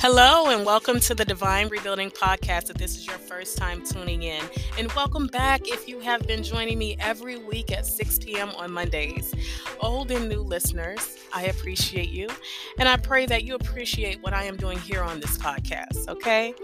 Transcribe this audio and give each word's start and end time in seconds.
Hello, 0.00 0.48
and 0.48 0.64
welcome 0.64 1.00
to 1.00 1.14
the 1.14 1.24
Divine 1.24 1.66
Rebuilding 1.70 2.12
Podcast. 2.12 2.70
If 2.70 2.76
this 2.76 2.96
is 2.96 3.04
your 3.04 3.18
first 3.18 3.58
time 3.58 3.82
tuning 3.84 4.22
in, 4.22 4.44
and 4.78 4.92
welcome 4.92 5.26
back 5.26 5.66
if 5.66 5.88
you 5.88 5.98
have 5.98 6.24
been 6.24 6.44
joining 6.44 6.78
me 6.78 6.96
every 7.00 7.36
week 7.36 7.72
at 7.72 7.84
6 7.84 8.20
p.m. 8.20 8.50
on 8.50 8.70
Mondays. 8.70 9.34
Old 9.80 10.12
and 10.12 10.28
new 10.28 10.40
listeners, 10.40 11.18
I 11.32 11.46
appreciate 11.46 12.10
you, 12.10 12.28
and 12.78 12.88
I 12.88 12.96
pray 12.96 13.26
that 13.26 13.42
you 13.42 13.56
appreciate 13.56 14.22
what 14.22 14.32
I 14.32 14.44
am 14.44 14.56
doing 14.56 14.78
here 14.78 15.02
on 15.02 15.18
this 15.18 15.36
podcast, 15.36 16.06
okay? 16.06 16.54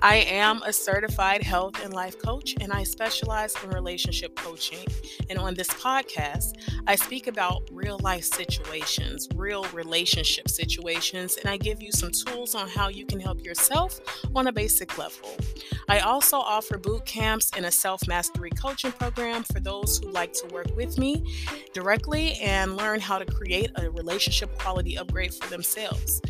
I 0.00 0.16
am 0.18 0.62
a 0.64 0.72
certified 0.72 1.42
health 1.42 1.82
and 1.82 1.92
life 1.92 2.16
coach, 2.18 2.54
and 2.60 2.72
I 2.72 2.84
specialize 2.84 3.54
in 3.64 3.70
relationship 3.70 4.36
coaching. 4.36 4.86
And 5.28 5.40
on 5.40 5.54
this 5.54 5.68
podcast, 5.68 6.52
I 6.86 6.94
speak 6.94 7.26
about 7.26 7.62
real 7.72 7.98
life 7.98 8.24
situations, 8.24 9.28
real 9.34 9.64
relationship 9.72 10.48
situations, 10.48 11.36
and 11.36 11.50
I 11.50 11.56
give 11.56 11.82
you 11.82 11.90
some 11.90 12.12
tools 12.12 12.54
on 12.54 12.68
how 12.76 12.88
you 12.88 13.06
can 13.06 13.18
help 13.18 13.44
yourself 13.44 14.00
on 14.34 14.46
a 14.46 14.52
basic 14.52 14.98
level. 14.98 15.36
I 15.88 16.00
also 16.00 16.36
offer 16.36 16.78
boot 16.78 17.06
camps 17.06 17.50
and 17.56 17.66
a 17.66 17.70
self 17.70 18.06
mastery 18.06 18.50
coaching 18.50 18.92
program 18.92 19.42
for 19.44 19.60
those 19.60 19.98
who 19.98 20.10
like 20.10 20.32
to 20.34 20.46
work 20.52 20.68
with 20.76 20.98
me 20.98 21.24
directly 21.72 22.34
and 22.34 22.76
learn 22.76 23.00
how 23.00 23.18
to 23.18 23.24
create 23.24 23.70
a 23.76 23.90
relationship 23.90 24.56
quality 24.58 24.98
upgrade 24.98 25.34
for 25.34 25.48
themselves. 25.48 26.20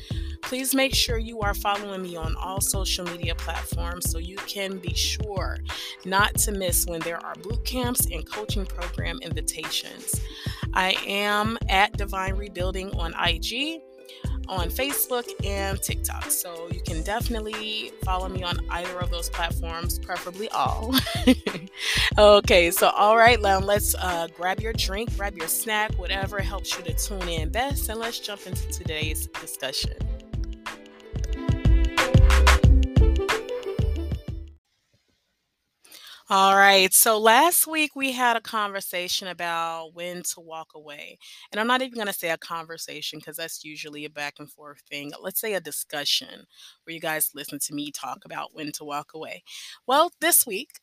Please 0.43 0.77
make 0.77 0.95
sure 0.95 1.19
you 1.19 1.41
are 1.41 1.55
following 1.55 2.03
me 2.03 2.15
on 2.15 2.37
all 2.37 2.61
social 2.61 3.05
media 3.07 3.35
platforms 3.35 4.09
so 4.09 4.19
you 4.19 4.37
can 4.47 4.79
be 4.79 4.95
sure 4.95 5.59
not 6.05 6.37
to 6.37 6.53
miss 6.53 6.87
when 6.87 7.01
there 7.01 7.19
are 7.25 7.35
boot 7.43 7.65
camps 7.65 8.07
and 8.13 8.25
coaching 8.31 8.65
program 8.65 9.19
invitations. 9.23 10.21
I 10.73 10.95
am 11.05 11.59
at 11.69 11.97
Divine 11.97 12.35
Rebuilding 12.35 12.95
on 12.95 13.13
IG 13.19 13.81
on 14.49 14.69
Facebook 14.71 15.29
and 15.45 15.81
TikTok. 15.81 16.31
So 16.31 16.69
you 16.73 16.81
can 16.81 17.03
definitely 17.03 17.93
follow 18.05 18.29
me 18.29 18.43
on 18.43 18.59
either 18.71 18.99
of 18.99 19.11
those 19.11 19.29
platforms, 19.31 19.99
preferably 19.99 20.49
all. 20.51 20.95
okay, 22.19 22.71
so 22.71 22.89
all 22.91 23.17
right, 23.17 23.41
now 23.41 23.59
let's 23.59 23.95
uh, 23.97 24.29
grab 24.37 24.61
your 24.61 24.73
drink, 24.73 25.17
grab 25.17 25.37
your 25.37 25.49
snack, 25.49 25.93
whatever 25.95 26.41
helps 26.41 26.77
you 26.77 26.85
to 26.85 26.95
tune 26.95 27.29
in 27.29 27.49
best, 27.49 27.89
and 27.89 27.99
let's 27.99 28.19
jump 28.19 28.47
into 28.47 28.67
today's 28.69 29.27
discussion. 29.27 29.95
All 36.29 36.57
right. 36.57 36.93
So 36.93 37.19
last 37.21 37.69
week 37.69 37.93
we 37.95 38.11
had 38.11 38.37
a 38.37 38.41
conversation 38.41 39.29
about 39.29 39.95
when 39.95 40.25
to 40.25 40.41
walk 40.41 40.73
away. 40.75 41.19
And 41.53 41.61
I'm 41.61 41.69
not 41.69 41.83
even 41.83 41.95
going 41.95 42.09
to 42.09 42.13
say 42.13 42.31
a 42.31 42.37
conversation 42.39 43.21
because 43.21 43.37
that's 43.37 43.65
usually 43.65 44.05
a 44.05 44.11
back 44.11 44.35
and 44.41 44.51
forth 44.51 44.81
thing. 44.91 45.13
Let's 45.23 45.41
say 45.41 45.55
a 45.55 45.61
discussion 45.61 46.47
where 46.85 46.95
you 46.95 47.01
guys 47.01 47.31
listen 47.35 47.61
to 47.61 47.75
me 47.75 47.93
talk 47.93 48.25
about 48.25 48.55
when 48.55 48.73
to 48.73 48.85
walk 48.85 49.13
away. 49.15 49.45
Well, 49.87 50.11
this 50.21 50.45
week 50.45 50.81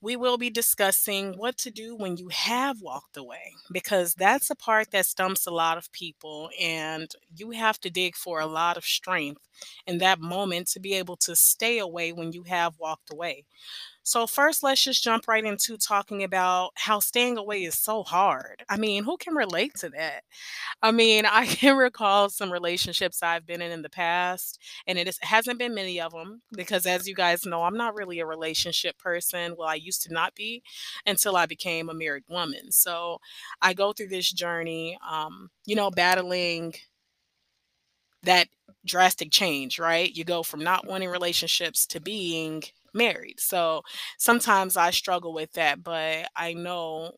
we 0.00 0.16
will 0.16 0.38
be 0.38 0.50
discussing 0.50 1.34
what 1.38 1.58
to 1.58 1.70
do 1.70 1.96
when 1.96 2.16
you 2.16 2.28
have 2.28 2.82
walked 2.82 3.16
away 3.16 3.54
because 3.72 4.14
that's 4.14 4.50
a 4.50 4.56
part 4.56 4.90
that 4.92 5.06
stumps 5.06 5.46
a 5.46 5.50
lot 5.52 5.78
of 5.78 5.92
people 5.92 6.50
and 6.60 7.10
you 7.36 7.52
have 7.52 7.80
to 7.80 7.90
dig 7.90 8.16
for 8.16 8.40
a 8.40 8.46
lot 8.46 8.76
of 8.76 8.84
strength 8.84 9.42
in 9.86 9.98
that 9.98 10.20
moment 10.20 10.68
to 10.68 10.80
be 10.80 10.94
able 10.94 11.16
to 11.16 11.36
stay 11.36 11.78
away 11.78 12.12
when 12.12 12.32
you 12.32 12.44
have 12.44 12.74
walked 12.78 13.12
away. 13.12 13.44
So, 14.04 14.26
first, 14.26 14.62
let's 14.64 14.82
just 14.82 15.02
jump 15.02 15.28
right 15.28 15.44
into 15.44 15.76
talking 15.76 16.24
about 16.24 16.72
how 16.74 16.98
staying 16.98 17.38
away 17.38 17.62
is 17.64 17.78
so 17.78 18.02
hard. 18.02 18.64
I 18.68 18.76
mean, 18.76 19.04
who 19.04 19.16
can 19.16 19.34
relate 19.34 19.74
to 19.76 19.90
that? 19.90 20.24
I 20.82 20.92
mean, 20.92 21.26
I 21.30 21.46
can 21.46 21.76
recall 21.76 22.30
some 22.30 22.52
relationships 22.52 23.22
I've 23.22 23.46
been 23.46 23.62
in 23.62 23.72
in 23.72 23.82
the 23.82 23.90
past, 23.90 24.58
and 24.86 24.98
it 24.98 25.08
is, 25.08 25.18
hasn't 25.22 25.58
been 25.58 25.74
many 25.74 26.00
of 26.00 26.12
them 26.12 26.42
because, 26.52 26.86
as 26.86 27.08
you 27.08 27.14
guys 27.14 27.46
know, 27.46 27.62
I'm 27.64 27.76
not 27.76 27.94
really 27.94 28.20
a 28.20 28.26
relationship 28.26 28.98
person. 28.98 29.54
Well, 29.58 29.68
I 29.68 29.74
used 29.76 30.02
to 30.04 30.12
not 30.12 30.34
be 30.34 30.62
until 31.06 31.36
I 31.36 31.46
became 31.46 31.88
a 31.88 31.94
married 31.94 32.24
woman. 32.28 32.72
So, 32.72 33.18
I 33.62 33.74
go 33.74 33.92
through 33.92 34.08
this 34.08 34.32
journey, 34.32 34.98
um, 35.08 35.50
you 35.66 35.76
know, 35.76 35.90
battling 35.90 36.74
that 38.22 38.48
drastic 38.84 39.30
change, 39.30 39.78
right? 39.78 40.14
You 40.14 40.24
go 40.24 40.42
from 40.42 40.62
not 40.62 40.86
wanting 40.86 41.08
relationships 41.08 41.86
to 41.86 42.00
being 42.00 42.62
married. 42.94 43.40
So 43.40 43.82
sometimes 44.18 44.76
I 44.76 44.90
struggle 44.90 45.32
with 45.32 45.52
that, 45.52 45.82
but 45.82 46.26
I 46.36 46.54
know 46.54 47.12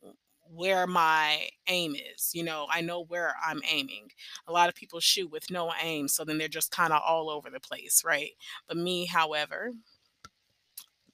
where 0.47 0.87
my 0.87 1.49
aim 1.69 1.95
is. 1.95 2.31
You 2.33 2.45
know, 2.45 2.67
I 2.71 2.81
know 2.81 3.05
where 3.05 3.35
I'm 3.45 3.61
aiming. 3.69 4.11
A 4.47 4.53
lot 4.53 4.69
of 4.69 4.75
people 4.75 5.01
shoot 5.01 5.31
with 5.31 5.51
no 5.51 5.73
aim, 5.83 6.09
so 6.09 6.25
then 6.25 6.39
they're 6.39 6.49
just 6.49 6.71
kind 6.71 6.93
of 6.93 7.03
all 7.07 7.31
over 7.31 7.51
the 7.51 7.61
place, 7.61 8.03
right? 8.05 8.31
But 8.69 8.77
me, 8.77 9.07
however, 9.07 9.73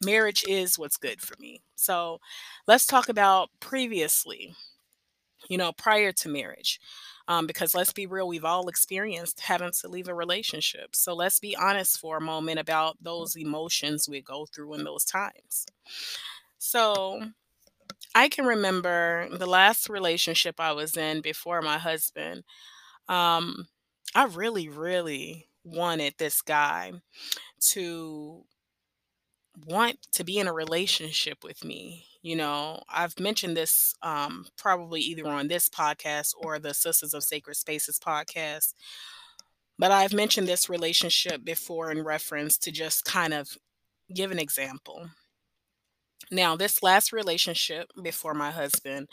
marriage 0.05 0.45
is 0.49 0.79
what's 0.79 0.97
good 0.97 1.21
for 1.21 1.35
me. 1.39 1.63
So 1.77 2.21
let's 2.67 2.87
talk 2.87 3.09
about 3.09 3.51
previously, 3.61 4.55
you 5.49 5.59
know, 5.59 5.73
prior 5.73 6.13
to 6.13 6.29
marriage. 6.29 6.81
Um, 7.31 7.47
because 7.47 7.77
let's 7.77 7.93
be 7.93 8.07
real, 8.07 8.27
we've 8.27 8.45
all 8.45 8.69
experienced 8.69 9.43
having 9.43 9.71
to 9.83 9.89
leave 9.89 10.09
a 10.09 10.15
relationship. 10.15 10.97
So 10.97 11.15
let's 11.15 11.39
be 11.39 11.57
honest 11.57 12.01
for 12.01 12.17
a 12.17 12.21
moment 12.21 12.59
about 12.59 12.97
those 13.01 13.37
emotions 13.37 14.09
we 14.09 14.21
go 14.21 14.47
through 14.47 14.75
in 14.75 14.83
those 14.83 15.05
times. 15.05 15.65
So 16.59 17.23
I 18.15 18.29
can 18.29 18.47
remember 18.47 19.29
the 19.33 19.47
last 19.47 19.89
relationship 19.89 20.57
I 20.59 20.73
was 20.73 20.97
in 20.97 21.21
before 21.21 21.63
my 21.63 21.79
husband. 21.79 22.43
Um, 23.09 23.69
I 24.15 24.25
really, 24.25 24.69
really 24.69 25.49
wanted 25.65 26.15
this 26.19 26.43
guy 26.43 26.93
to 27.61 28.45
want 29.67 29.99
to 30.13 30.25
be 30.25 30.39
in 30.39 30.49
a 30.49 30.53
relationship 30.53 31.45
with 31.45 31.65
me. 31.65 32.07
You 32.23 32.37
know, 32.37 32.83
I've 32.89 33.19
mentioned 33.19 33.57
this 33.57 33.95
um, 34.03 34.47
probably 34.59 35.01
either 35.01 35.27
on 35.27 35.49
this 35.49 35.69
podcast 35.69 36.35
or 36.37 36.59
the 36.59 36.75
Sisters 36.75 37.15
of 37.15 37.25
Sacred 37.25 37.57
Spaces 37.57 37.99
podcast, 37.99 38.75
but 39.79 39.91
I've 39.91 40.13
mentioned 40.13 40.47
this 40.47 40.69
relationship 40.69 41.45
before 41.45 41.91
in 41.91 42.05
reference 42.05 42.59
to 42.59 42.71
just 42.71 43.07
kind 43.07 43.33
of 43.33 43.57
give 44.15 44.31
an 44.31 44.39
example. 44.39 45.09
Now, 46.31 46.57
this 46.57 46.83
last 46.83 47.13
relationship 47.13 47.91
before 48.03 48.35
my 48.35 48.51
husband, 48.51 49.09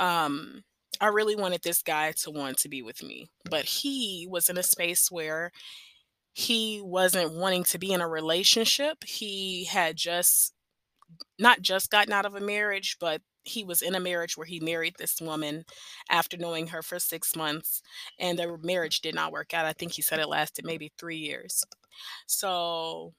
um, 0.00 0.64
I 1.00 1.06
really 1.06 1.36
wanted 1.36 1.62
this 1.62 1.82
guy 1.82 2.12
to 2.22 2.30
want 2.30 2.58
to 2.58 2.68
be 2.68 2.82
with 2.82 3.02
me, 3.02 3.30
but 3.48 3.64
he 3.64 4.26
was 4.28 4.48
in 4.48 4.58
a 4.58 4.62
space 4.62 5.10
where 5.10 5.52
he 6.32 6.80
wasn't 6.82 7.34
wanting 7.34 7.64
to 7.64 7.78
be 7.78 7.92
in 7.92 8.00
a 8.00 8.08
relationship. 8.08 9.04
He 9.04 9.64
had 9.64 9.96
just 9.96 10.54
not 11.38 11.62
just 11.62 11.90
gotten 11.90 12.12
out 12.12 12.26
of 12.26 12.34
a 12.34 12.40
marriage, 12.40 12.96
but 13.00 13.22
he 13.44 13.64
was 13.64 13.82
in 13.82 13.94
a 13.94 14.00
marriage 14.00 14.36
where 14.36 14.46
he 14.46 14.60
married 14.60 14.94
this 14.98 15.20
woman 15.20 15.64
after 16.08 16.36
knowing 16.36 16.68
her 16.68 16.82
for 16.82 16.98
six 16.98 17.34
months, 17.36 17.82
and 18.18 18.38
their 18.38 18.56
marriage 18.58 19.00
did 19.00 19.14
not 19.14 19.32
work 19.32 19.52
out. 19.54 19.66
I 19.66 19.72
think 19.72 19.92
he 19.92 20.02
said 20.02 20.20
it 20.20 20.28
lasted 20.28 20.64
maybe 20.64 20.92
three 20.98 21.18
years. 21.18 21.64
So 22.26 23.14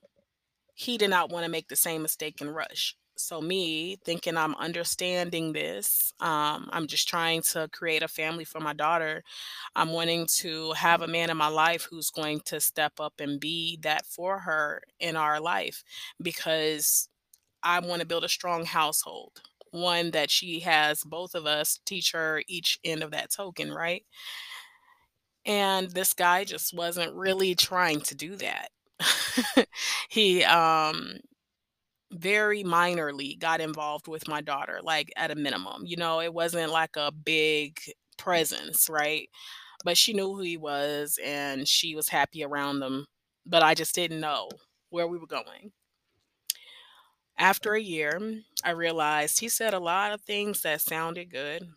he 0.74 0.98
did 0.98 1.10
not 1.10 1.32
want 1.32 1.46
to 1.46 1.52
make 1.52 1.68
the 1.68 1.76
same 1.76 2.02
mistake 2.02 2.42
and 2.42 2.54
rush 2.56 2.96
so 3.16 3.42
me 3.42 3.98
thinking 4.06 4.36
i'm 4.36 4.56
understanding 4.56 5.54
this 5.54 6.14
um, 6.20 6.70
i'm 6.72 6.88
just 6.88 7.08
trying 7.08 7.42
to 7.42 7.70
create 7.72 8.02
a 8.04 8.08
family 8.08 8.44
for 8.44 8.60
my 8.60 8.74
daughter 8.74 9.24
i'm 9.76 9.90
wanting 9.92 10.26
to 10.28 10.72
have 10.74 11.02
a 11.02 11.08
man 11.08 11.30
in 11.30 11.38
my 11.38 11.48
life 11.48 11.88
who's 11.90 12.10
going 12.10 12.40
to 12.46 12.60
step 12.60 12.94
up 13.00 13.14
and 13.20 13.40
be 13.40 13.78
that 13.82 14.06
for 14.06 14.40
her 14.40 14.82
in 15.00 15.16
our 15.16 15.40
life 15.40 15.84
because 16.22 17.08
i 17.64 17.80
want 17.80 18.02
to 18.02 18.08
build 18.08 18.24
a 18.24 18.30
strong 18.30 18.66
household 18.66 19.42
one 19.72 20.12
that 20.12 20.30
she 20.30 20.60
has 20.60 21.04
both 21.04 21.34
of 21.36 21.46
us 21.46 21.80
teach 21.86 22.12
her 22.12 22.44
each 22.48 22.80
end 22.84 23.02
of 23.04 23.12
that 23.12 23.32
token 23.32 23.72
right 23.72 24.04
and 25.46 25.90
this 25.92 26.14
guy 26.14 26.44
just 26.44 26.74
wasn't 26.74 27.14
really 27.14 27.56
trying 27.56 28.02
to 28.02 28.16
do 28.16 28.36
that 28.38 28.70
he 30.10 30.44
um 30.44 31.18
very 32.12 32.64
minorly 32.64 33.40
got 33.40 33.62
involved 33.62 34.08
with 34.08 34.28
my 34.28 34.42
daughter, 34.42 34.80
like 34.84 35.12
at 35.18 35.32
a 35.32 35.36
minimum. 35.36 35.84
You 35.86 35.98
know, 35.98 36.22
it 36.22 36.34
wasn't 36.34 36.72
like 36.72 36.96
a 36.96 37.12
big 37.12 37.80
presence, 38.18 38.88
right? 38.90 39.30
But 39.86 39.98
she 39.98 40.14
knew 40.14 40.34
who 40.36 40.42
he 40.42 40.58
was 40.58 41.20
and 41.24 41.68
she 41.68 41.96
was 41.96 42.10
happy 42.10 42.44
around 42.44 42.84
him. 42.84 43.08
But 43.46 43.64
I 43.64 43.76
just 43.76 43.96
didn't 43.96 44.22
know 44.22 44.50
where 44.90 45.08
we 45.08 45.18
were 45.18 45.28
going. 45.28 45.72
After 47.38 47.76
a 47.76 47.80
year, 47.82 48.42
I 48.64 48.72
realized 48.72 49.40
he 49.40 49.48
said 49.48 49.76
a 49.76 49.80
lot 49.80 50.14
of 50.14 50.22
things 50.24 50.62
that 50.62 50.82
sounded 50.82 51.30
good, 51.30 51.72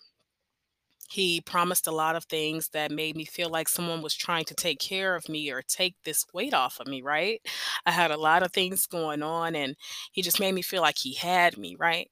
he 1.08 1.41
promised 1.41 1.87
a 1.87 1.93
lot 1.93 2.17
of 2.17 2.25
things 2.25 2.70
that 2.70 2.91
made 2.91 3.17
me 3.17 3.25
feel 3.25 3.49
like 3.49 3.69
someone 3.69 4.03
was 4.03 4.14
trying 4.14 4.44
to 4.44 4.55
take 4.55 4.81
care 4.81 5.14
of 5.14 5.29
me 5.29 5.50
or 5.53 5.62
take 5.62 5.94
this 6.05 6.25
weight 6.35 6.53
off 6.53 6.81
of 6.81 6.88
me, 6.88 7.00
right? 7.00 7.41
I 7.87 7.93
had 7.93 8.11
a 8.11 8.17
lot 8.17 8.43
of 8.43 8.53
things 8.53 8.87
going 8.87 9.23
on 9.23 9.55
and 9.55 9.76
he 10.11 10.20
just 10.20 10.41
made 10.41 10.53
me 10.53 10.62
feel 10.62 10.82
like 10.82 10.99
he 10.99 11.14
had 11.14 11.58
me, 11.58 11.76
right? 11.79 12.11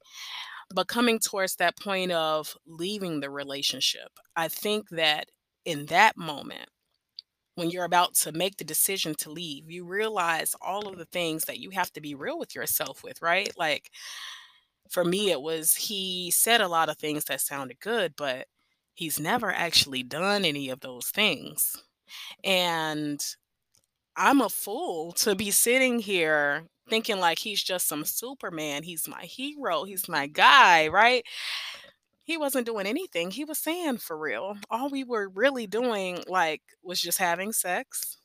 But 0.75 0.89
coming 0.89 1.19
towards 1.21 1.57
that 1.57 1.79
point 1.79 2.13
of 2.13 2.57
leaving 2.67 3.21
the 3.21 3.31
relationship, 3.31 4.11
I 4.37 4.49
think 4.49 4.91
that 4.91 5.29
in 5.65 5.87
that 5.87 6.17
moment, 6.17 6.71
when 7.57 7.71
you're 7.71 7.85
about 7.85 8.15
to 8.15 8.33
make 8.33 8.57
the 8.57 8.65
decision 8.65 9.15
to 9.17 9.31
leave, 9.31 9.71
you 9.71 9.85
realize 9.87 10.55
all 10.61 10.89
of 10.89 10.99
the 10.99 11.05
things 11.07 11.45
that 11.45 11.59
you 11.61 11.71
have 11.71 11.93
to 11.93 12.01
be 12.01 12.15
real 12.15 12.39
with 12.39 12.55
yourself 12.55 13.03
with, 13.05 13.23
right? 13.23 13.53
Like 13.57 13.91
for 14.91 15.05
me, 15.05 15.31
it 15.31 15.41
was 15.41 15.75
he 15.75 16.31
said 16.31 16.61
a 16.61 16.69
lot 16.69 16.89
of 16.89 16.99
things 16.99 17.25
that 17.25 17.41
sounded 17.41 17.81
good, 17.81 18.15
but 18.17 18.47
he's 18.95 19.19
never 19.19 19.51
actually 19.51 20.03
done 20.03 20.45
any 20.45 20.69
of 20.71 20.81
those 20.81 21.09
things. 21.09 21.77
And 22.45 23.25
I'm 24.17 24.41
a 24.41 24.49
fool 24.49 25.13
to 25.15 25.35
be 25.35 25.51
sitting 25.51 26.01
here 26.01 26.67
thinking 26.89 27.19
like 27.21 27.39
he's 27.41 27.63
just 27.63 27.89
some 27.89 28.05
Superman. 28.05 28.83
He's 28.85 29.09
my 29.09 29.23
hero. 29.25 29.85
He's 29.85 30.09
my 30.09 30.27
guy, 30.27 30.89
right? 30.89 31.25
He 32.25 32.37
wasn't 32.37 32.67
doing 32.67 32.87
anything. 32.87 33.31
He 33.31 33.45
was 33.45 33.59
saying 33.59 33.99
for 33.99 34.19
real. 34.19 34.59
All 34.71 34.91
we 34.91 35.05
were 35.05 35.29
really 35.29 35.67
doing, 35.67 36.25
like, 36.27 36.63
was 36.83 37.01
just 37.01 37.19
having 37.19 37.53
sex. 37.53 38.19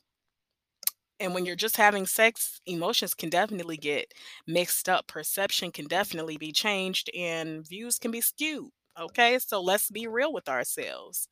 And 1.18 1.34
when 1.34 1.44
you're 1.44 1.56
just 1.56 1.76
having 1.76 2.06
sex, 2.06 2.60
emotions 2.66 3.14
can 3.14 3.28
definitely 3.28 3.76
get 3.76 4.12
mixed 4.46 4.88
up. 4.88 5.06
Perception 5.06 5.70
can 5.70 5.86
definitely 5.86 6.36
be 6.38 6.52
changed 6.52 7.10
and 7.14 7.66
views 7.66 7.98
can 7.98 8.10
be 8.10 8.20
skewed. 8.22 8.70
Okay. 8.98 9.38
So 9.38 9.60
let's 9.62 9.90
be 9.90 10.06
real 10.06 10.32
with 10.32 10.48
ourselves. 10.48 11.28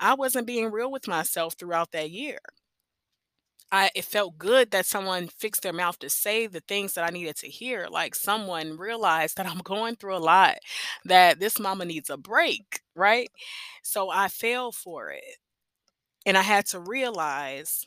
I 0.00 0.14
wasn't 0.14 0.46
being 0.46 0.70
real 0.72 0.90
with 0.90 1.08
myself 1.08 1.54
throughout 1.54 1.92
that 1.92 2.10
year. 2.10 2.40
I 3.72 3.90
it 3.94 4.04
felt 4.04 4.38
good 4.38 4.70
that 4.72 4.86
someone 4.86 5.28
fixed 5.28 5.62
their 5.62 5.72
mouth 5.72 5.98
to 6.00 6.10
say 6.10 6.46
the 6.46 6.60
things 6.60 6.94
that 6.94 7.04
I 7.06 7.10
needed 7.10 7.36
to 7.38 7.48
hear. 7.48 7.88
Like 7.90 8.14
someone 8.14 8.76
realized 8.76 9.36
that 9.38 9.46
I'm 9.46 9.60
going 9.60 9.96
through 9.96 10.16
a 10.16 10.18
lot, 10.18 10.58
that 11.06 11.40
this 11.40 11.58
mama 11.58 11.84
needs 11.86 12.10
a 12.10 12.16
break, 12.18 12.82
right? 12.94 13.30
So 13.82 14.10
I 14.10 14.28
fell 14.28 14.72
for 14.72 15.10
it. 15.10 15.38
And 16.26 16.38
I 16.38 16.42
had 16.42 16.66
to 16.66 16.80
realize 16.80 17.86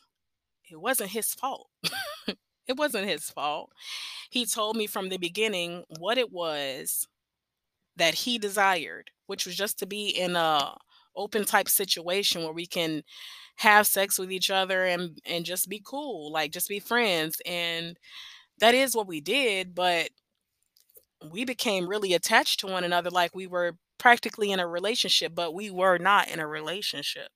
it 0.71 0.77
wasn't 0.81 1.11
his 1.11 1.33
fault. 1.33 1.69
it 2.67 2.77
wasn't 2.77 3.07
his 3.09 3.29
fault. 3.29 3.71
He 4.29 4.45
told 4.45 4.77
me 4.77 4.87
from 4.87 5.09
the 5.09 5.17
beginning 5.17 5.85
what 5.99 6.17
it 6.17 6.31
was 6.31 7.07
that 7.97 8.15
he 8.15 8.37
desired, 8.37 9.11
which 9.27 9.45
was 9.45 9.55
just 9.55 9.79
to 9.79 9.85
be 9.85 10.09
in 10.09 10.35
a 10.35 10.75
open 11.15 11.45
type 11.45 11.69
situation 11.69 12.43
where 12.43 12.53
we 12.53 12.65
can 12.67 13.03
have 13.57 13.87
sex 13.87 14.19
with 14.19 14.31
each 14.31 14.49
other 14.51 14.85
and 14.85 15.19
and 15.25 15.45
just 15.45 15.69
be 15.69 15.81
cool, 15.85 16.31
like 16.31 16.51
just 16.51 16.69
be 16.69 16.79
friends. 16.79 17.41
And 17.45 17.97
that 18.59 18.75
is 18.75 18.95
what 18.95 19.07
we 19.07 19.21
did, 19.21 19.75
but 19.75 20.09
we 21.31 21.45
became 21.45 21.87
really 21.87 22.13
attached 22.13 22.59
to 22.59 22.67
one 22.67 22.83
another 22.83 23.09
like 23.09 23.35
we 23.35 23.47
were 23.47 23.77
practically 23.97 24.51
in 24.51 24.59
a 24.59 24.67
relationship, 24.67 25.33
but 25.33 25.53
we 25.53 25.69
were 25.71 25.97
not 25.97 26.29
in 26.29 26.39
a 26.39 26.47
relationship. 26.47 27.29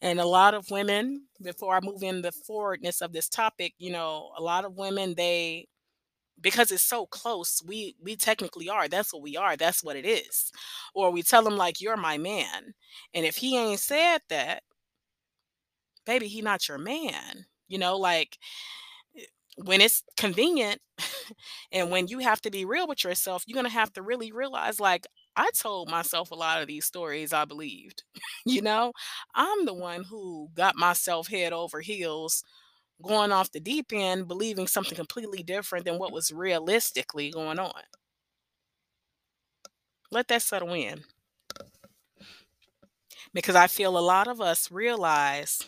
And 0.00 0.20
a 0.20 0.26
lot 0.26 0.54
of 0.54 0.70
women, 0.70 1.26
before 1.42 1.74
I 1.74 1.80
move 1.80 2.02
in 2.02 2.22
the 2.22 2.32
forwardness 2.32 3.00
of 3.00 3.12
this 3.12 3.28
topic, 3.28 3.74
you 3.78 3.90
know, 3.90 4.30
a 4.36 4.42
lot 4.42 4.64
of 4.64 4.76
women 4.76 5.14
they 5.16 5.66
because 6.40 6.72
it's 6.72 6.82
so 6.84 7.06
close, 7.06 7.62
we 7.66 7.96
we 8.02 8.16
technically 8.16 8.68
are. 8.68 8.88
That's 8.88 9.12
what 9.12 9.22
we 9.22 9.36
are. 9.36 9.56
That's 9.56 9.82
what 9.84 9.96
it 9.96 10.06
is. 10.06 10.52
Or 10.94 11.10
we 11.10 11.22
tell 11.22 11.46
him 11.46 11.56
like 11.56 11.80
you're 11.80 11.96
my 11.96 12.18
man. 12.18 12.74
And 13.14 13.24
if 13.26 13.36
he 13.36 13.56
ain't 13.58 13.80
said 13.80 14.18
that, 14.28 14.62
baby, 16.06 16.28
he 16.28 16.42
not 16.42 16.68
your 16.68 16.78
man. 16.78 17.46
You 17.68 17.78
know, 17.78 17.96
like 17.96 18.38
eh, 19.18 19.24
when 19.64 19.80
it's 19.80 20.02
convenient 20.16 20.80
and 21.72 21.90
when 21.90 22.08
you 22.08 22.20
have 22.20 22.40
to 22.42 22.50
be 22.50 22.64
real 22.64 22.88
with 22.88 23.04
yourself, 23.04 23.44
you're 23.46 23.54
going 23.56 23.66
to 23.66 23.72
have 23.72 23.92
to 23.94 24.02
really 24.02 24.32
realize 24.32 24.80
like 24.80 25.06
I 25.36 25.50
told 25.58 25.90
myself 25.90 26.30
a 26.30 26.34
lot 26.36 26.62
of 26.62 26.68
these 26.68 26.86
stories 26.86 27.32
I 27.32 27.44
believed. 27.44 28.04
you 28.46 28.62
know, 28.62 28.92
I'm 29.34 29.66
the 29.66 29.74
one 29.74 30.04
who 30.04 30.50
got 30.54 30.76
myself 30.76 31.28
head 31.28 31.52
over 31.52 31.80
heels 31.80 32.44
going 33.06 33.32
off 33.32 33.52
the 33.52 33.60
deep 33.60 33.92
end 33.92 34.28
believing 34.28 34.66
something 34.66 34.96
completely 34.96 35.42
different 35.42 35.84
than 35.84 35.98
what 35.98 36.12
was 36.12 36.32
realistically 36.32 37.30
going 37.30 37.58
on. 37.58 37.82
Let 40.10 40.28
that 40.28 40.42
settle 40.42 40.72
in. 40.72 41.04
Because 43.32 43.56
I 43.56 43.66
feel 43.66 43.98
a 43.98 44.00
lot 44.00 44.28
of 44.28 44.40
us 44.40 44.70
realize 44.70 45.60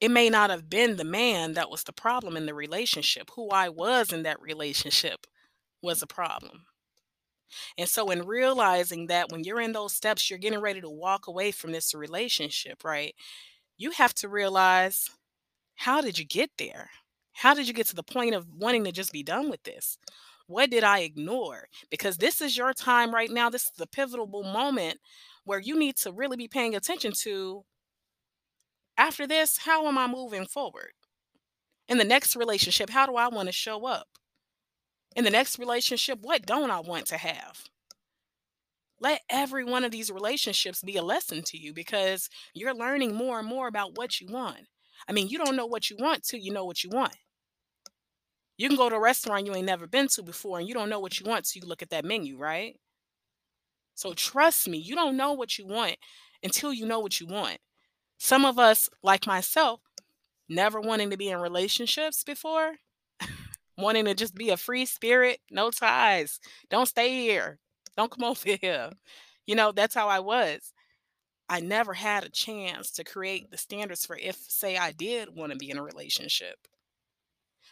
it 0.00 0.10
may 0.10 0.30
not 0.30 0.50
have 0.50 0.70
been 0.70 0.96
the 0.96 1.04
man 1.04 1.52
that 1.54 1.70
was 1.70 1.84
the 1.84 1.92
problem 1.92 2.36
in 2.36 2.46
the 2.46 2.54
relationship. 2.54 3.30
Who 3.34 3.50
I 3.50 3.68
was 3.68 4.12
in 4.12 4.22
that 4.22 4.40
relationship 4.40 5.26
was 5.82 6.02
a 6.02 6.06
problem. 6.06 6.64
And 7.76 7.88
so, 7.88 8.10
in 8.10 8.26
realizing 8.26 9.08
that 9.08 9.30
when 9.30 9.44
you're 9.44 9.60
in 9.60 9.72
those 9.72 9.92
steps, 9.92 10.30
you're 10.30 10.38
getting 10.38 10.60
ready 10.60 10.80
to 10.80 10.88
walk 10.88 11.26
away 11.26 11.50
from 11.50 11.72
this 11.72 11.94
relationship, 11.94 12.84
right? 12.84 13.14
You 13.76 13.90
have 13.92 14.14
to 14.16 14.28
realize 14.28 15.10
how 15.80 16.02
did 16.02 16.18
you 16.18 16.26
get 16.26 16.50
there? 16.58 16.90
How 17.32 17.54
did 17.54 17.66
you 17.66 17.72
get 17.72 17.86
to 17.86 17.96
the 17.96 18.02
point 18.02 18.34
of 18.34 18.46
wanting 18.54 18.84
to 18.84 18.92
just 18.92 19.12
be 19.12 19.22
done 19.22 19.48
with 19.48 19.62
this? 19.62 19.96
What 20.46 20.68
did 20.68 20.84
I 20.84 20.98
ignore? 20.98 21.68
Because 21.90 22.18
this 22.18 22.42
is 22.42 22.54
your 22.54 22.74
time 22.74 23.14
right 23.14 23.30
now. 23.30 23.48
This 23.48 23.62
is 23.62 23.72
the 23.78 23.86
pivotal 23.86 24.26
moment 24.26 24.98
where 25.44 25.58
you 25.58 25.78
need 25.78 25.96
to 25.96 26.12
really 26.12 26.36
be 26.36 26.48
paying 26.48 26.74
attention 26.74 27.12
to 27.22 27.64
after 28.98 29.26
this, 29.26 29.56
how 29.56 29.86
am 29.86 29.96
I 29.96 30.06
moving 30.06 30.44
forward? 30.44 30.92
In 31.88 31.96
the 31.96 32.04
next 32.04 32.36
relationship, 32.36 32.90
how 32.90 33.06
do 33.06 33.16
I 33.16 33.28
want 33.28 33.48
to 33.48 33.52
show 33.52 33.86
up? 33.86 34.06
In 35.16 35.24
the 35.24 35.30
next 35.30 35.58
relationship, 35.58 36.18
what 36.20 36.44
don't 36.44 36.70
I 36.70 36.80
want 36.80 37.06
to 37.06 37.16
have? 37.16 37.70
Let 39.00 39.22
every 39.30 39.64
one 39.64 39.84
of 39.84 39.92
these 39.92 40.10
relationships 40.10 40.82
be 40.82 40.98
a 40.98 41.02
lesson 41.02 41.40
to 41.44 41.56
you 41.56 41.72
because 41.72 42.28
you're 42.52 42.74
learning 42.74 43.14
more 43.14 43.38
and 43.38 43.48
more 43.48 43.66
about 43.66 43.96
what 43.96 44.20
you 44.20 44.26
want. 44.30 44.66
I 45.08 45.12
mean, 45.12 45.28
you 45.28 45.38
don't 45.38 45.56
know 45.56 45.66
what 45.66 45.90
you 45.90 45.96
want 45.98 46.24
till 46.24 46.40
you 46.40 46.52
know 46.52 46.64
what 46.64 46.84
you 46.84 46.90
want. 46.90 47.16
You 48.56 48.68
can 48.68 48.76
go 48.76 48.90
to 48.90 48.96
a 48.96 49.00
restaurant 49.00 49.46
you 49.46 49.54
ain't 49.54 49.66
never 49.66 49.86
been 49.86 50.08
to 50.08 50.22
before 50.22 50.58
and 50.58 50.68
you 50.68 50.74
don't 50.74 50.90
know 50.90 51.00
what 51.00 51.18
you 51.18 51.26
want 51.26 51.46
till 51.46 51.62
you 51.62 51.68
look 51.68 51.82
at 51.82 51.90
that 51.90 52.04
menu, 52.04 52.36
right? 52.36 52.78
So 53.94 54.12
trust 54.12 54.68
me, 54.68 54.78
you 54.78 54.94
don't 54.94 55.16
know 55.16 55.32
what 55.32 55.58
you 55.58 55.66
want 55.66 55.96
until 56.42 56.72
you 56.72 56.86
know 56.86 57.00
what 57.00 57.20
you 57.20 57.26
want. 57.26 57.58
Some 58.18 58.44
of 58.44 58.58
us, 58.58 58.88
like 59.02 59.26
myself, 59.26 59.80
never 60.48 60.80
wanting 60.80 61.10
to 61.10 61.16
be 61.16 61.30
in 61.30 61.40
relationships 61.40 62.22
before, 62.22 62.74
wanting 63.78 64.04
to 64.04 64.14
just 64.14 64.34
be 64.34 64.50
a 64.50 64.56
free 64.56 64.84
spirit, 64.84 65.40
no 65.50 65.70
ties. 65.70 66.38
Don't 66.68 66.86
stay 66.86 67.10
here. 67.22 67.58
Don't 67.96 68.10
come 68.10 68.24
over 68.30 68.56
here. 68.60 68.90
You 69.46 69.54
know, 69.54 69.72
that's 69.72 69.94
how 69.94 70.08
I 70.08 70.20
was. 70.20 70.72
I 71.50 71.58
never 71.58 71.94
had 71.94 72.22
a 72.22 72.28
chance 72.28 72.92
to 72.92 73.02
create 73.02 73.50
the 73.50 73.56
mm-hmm. 73.56 73.60
standards 73.60 74.06
for 74.06 74.16
if, 74.16 74.36
say, 74.36 74.76
I 74.76 74.92
did 74.92 75.34
want 75.34 75.50
to 75.52 75.58
be 75.58 75.68
in 75.68 75.78
a 75.78 75.82
relationship. 75.82 76.68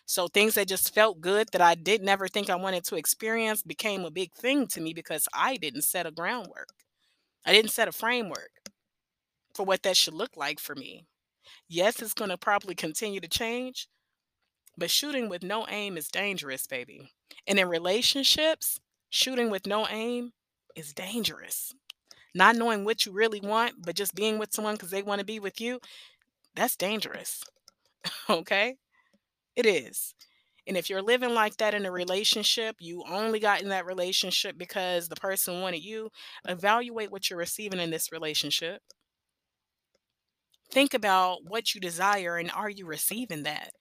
So 0.04 0.26
things 0.26 0.54
that 0.54 0.66
just 0.66 0.92
felt 0.92 1.20
good 1.20 1.48
that 1.52 1.60
I 1.60 1.76
did 1.76 2.02
never 2.02 2.26
think 2.26 2.50
I 2.50 2.56
wanted 2.56 2.82
to 2.84 2.96
experience 2.96 3.62
became 3.62 4.04
a 4.04 4.10
big 4.10 4.32
thing 4.32 4.66
to 4.68 4.80
me 4.80 4.94
because 4.94 5.28
I 5.32 5.56
didn't 5.56 5.82
set 5.82 6.06
a 6.06 6.10
groundwork. 6.10 6.70
I 7.46 7.52
didn't 7.52 7.70
set 7.70 7.88
a 7.88 7.92
framework 7.92 8.50
for 9.54 9.64
what 9.64 9.84
that 9.84 9.96
should 9.96 10.14
look 10.14 10.36
like 10.36 10.58
for 10.58 10.74
me. 10.74 11.04
Yes, 11.68 12.02
it's 12.02 12.14
going 12.14 12.30
to 12.30 12.38
probably 12.38 12.74
continue 12.74 13.20
to 13.20 13.28
change, 13.28 13.86
but 14.76 14.90
shooting 14.90 15.28
with 15.28 15.42
no 15.42 15.66
aim 15.68 15.96
is 15.96 16.08
dangerous, 16.08 16.66
baby. 16.66 17.12
And 17.46 17.58
in 17.58 17.68
relationships, 17.68 18.80
shooting 19.08 19.50
with 19.50 19.66
no 19.66 19.86
aim 19.88 20.32
is 20.74 20.92
dangerous. 20.92 21.74
Not 22.34 22.56
knowing 22.56 22.84
what 22.84 23.06
you 23.06 23.12
really 23.12 23.40
want, 23.40 23.74
but 23.84 23.96
just 23.96 24.14
being 24.14 24.38
with 24.38 24.52
someone 24.52 24.74
because 24.74 24.90
they 24.90 25.02
want 25.02 25.20
to 25.20 25.24
be 25.26 25.40
with 25.40 25.60
you, 25.60 25.80
that's 26.54 26.76
dangerous. 26.76 27.44
okay? 28.30 28.76
It 29.56 29.66
is. 29.66 30.14
And 30.66 30.76
if 30.76 30.90
you're 30.90 31.02
living 31.02 31.34
like 31.34 31.56
that 31.58 31.74
in 31.74 31.86
a 31.86 31.92
relationship, 31.92 32.76
you 32.80 33.04
only 33.08 33.40
got 33.40 33.62
in 33.62 33.70
that 33.70 33.86
relationship 33.86 34.58
because 34.58 35.08
the 35.08 35.16
person 35.16 35.60
wanted 35.62 35.82
you, 35.84 36.10
evaluate 36.48 37.10
what 37.12 37.30
you're 37.30 37.38
receiving 37.38 37.80
in 37.80 37.90
this 37.90 38.12
relationship 38.12 38.82
think 40.70 40.94
about 40.94 41.44
what 41.44 41.74
you 41.74 41.80
desire 41.80 42.36
and 42.36 42.50
are 42.50 42.70
you 42.70 42.86
receiving 42.86 43.44
that? 43.44 43.72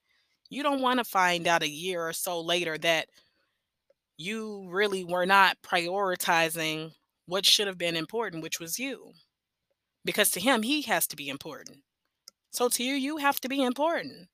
You 0.50 0.63
don't 0.63 0.82
want 0.82 1.00
to 1.00 1.06
find 1.06 1.48
out 1.48 1.63
a 1.63 1.70
year 1.70 2.08
or 2.08 2.13
so 2.13 2.42
later 2.42 2.77
that 2.80 3.08
you 4.18 4.68
really 4.70 5.04
were 5.04 5.25
not 5.25 5.58
prioritizing 5.62 6.92
what 7.28 7.46
should 7.46 7.68
have 7.68 7.78
been 7.78 7.96
important, 7.96 8.42
which 8.42 8.60
was 8.60 8.80
you. 8.80 9.12
Because 10.04 10.30
to 10.32 10.40
him, 10.40 10.64
he 10.64 10.82
has 10.84 11.06
to 11.08 11.16
be 11.16 11.30
important. 11.30 11.80
So 12.50 12.70
to 12.70 12.84
you, 12.84 12.96
you 12.96 13.18
have 13.18 13.40
to 13.42 13.50
be 13.50 13.62
important. 13.62 14.30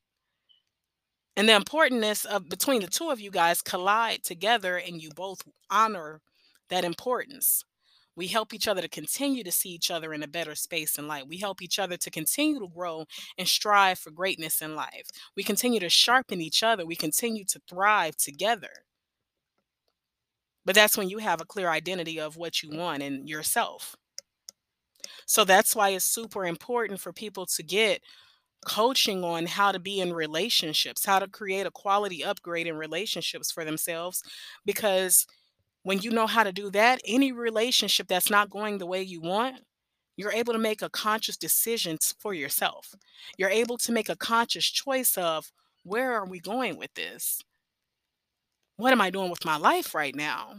And 1.35 1.49
the 1.49 1.55
importance 1.55 2.25
of 2.25 2.47
between 2.47 2.81
the 2.81 2.87
two 2.87 3.09
of 3.09 3.19
you 3.19 3.31
guys 3.31 3.61
collide 3.61 4.23
together 4.23 4.77
and 4.77 5.01
you 5.01 5.09
both 5.09 5.41
honor 5.69 6.21
that 6.69 6.85
importance. 6.85 7.63
We 8.15 8.27
help 8.27 8.53
each 8.53 8.67
other 8.67 8.81
to 8.81 8.87
continue 8.87 9.43
to 9.43 9.51
see 9.51 9.69
each 9.69 9.89
other 9.89 10.13
in 10.13 10.21
a 10.21 10.27
better 10.27 10.53
space 10.53 10.99
in 10.99 11.07
life. 11.07 11.23
We 11.27 11.37
help 11.37 11.63
each 11.63 11.79
other 11.79 11.97
to 11.97 12.11
continue 12.11 12.59
to 12.59 12.67
grow 12.67 13.05
and 13.39 13.47
strive 13.47 13.97
for 13.97 14.11
greatness 14.11 14.61
in 14.61 14.75
life. 14.75 15.07
We 15.35 15.41
continue 15.41 15.79
to 15.79 15.89
sharpen 15.89 16.39
each 16.39 16.61
other. 16.61 16.85
We 16.85 16.95
continue 16.95 17.43
to 17.45 17.59
thrive 17.67 18.15
together. 18.17 18.85
But 20.65 20.75
that's 20.75 20.97
when 20.97 21.09
you 21.09 21.17
have 21.17 21.41
a 21.41 21.45
clear 21.45 21.69
identity 21.69 22.19
of 22.19 22.37
what 22.37 22.63
you 22.63 22.69
mm. 22.69 22.77
want 22.77 23.03
and 23.03 23.27
yourself. 23.27 23.95
So 25.25 25.43
that's 25.43 25.75
why 25.75 25.89
it's 25.89 26.05
super 26.05 26.45
important 26.45 26.99
for 26.99 27.13
people 27.13 27.45
to 27.47 27.63
get 27.63 28.01
coaching 28.65 29.23
on 29.23 29.45
how 29.45 29.71
to 29.71 29.79
be 29.79 29.99
in 29.99 30.13
relationships, 30.13 31.05
how 31.05 31.19
to 31.19 31.27
create 31.27 31.65
a 31.65 31.71
quality 31.71 32.23
upgrade 32.23 32.67
in 32.67 32.77
relationships 32.77 33.51
for 33.51 33.65
themselves. 33.65 34.23
Because 34.65 35.25
when 35.83 35.99
you 35.99 36.11
know 36.11 36.27
how 36.27 36.43
to 36.43 36.53
do 36.53 36.69
that, 36.71 37.01
any 37.05 37.31
relationship 37.31 38.07
that's 38.07 38.29
not 38.29 38.49
going 38.49 38.77
the 38.77 38.85
way 38.85 39.01
you 39.01 39.21
want, 39.21 39.57
you're 40.15 40.31
able 40.31 40.53
to 40.53 40.59
make 40.59 40.81
a 40.81 40.89
conscious 40.89 41.37
decision 41.37 41.97
for 42.19 42.33
yourself. 42.33 42.93
You're 43.37 43.49
able 43.49 43.77
to 43.79 43.91
make 43.91 44.09
a 44.09 44.15
conscious 44.15 44.65
choice 44.65 45.17
of 45.17 45.51
where 45.83 46.13
are 46.13 46.25
we 46.25 46.39
going 46.39 46.77
with 46.77 46.93
this? 46.93 47.41
What 48.77 48.91
am 48.91 49.01
I 49.01 49.09
doing 49.09 49.29
with 49.29 49.45
my 49.45 49.57
life 49.57 49.93
right 49.93 50.15
now? 50.15 50.55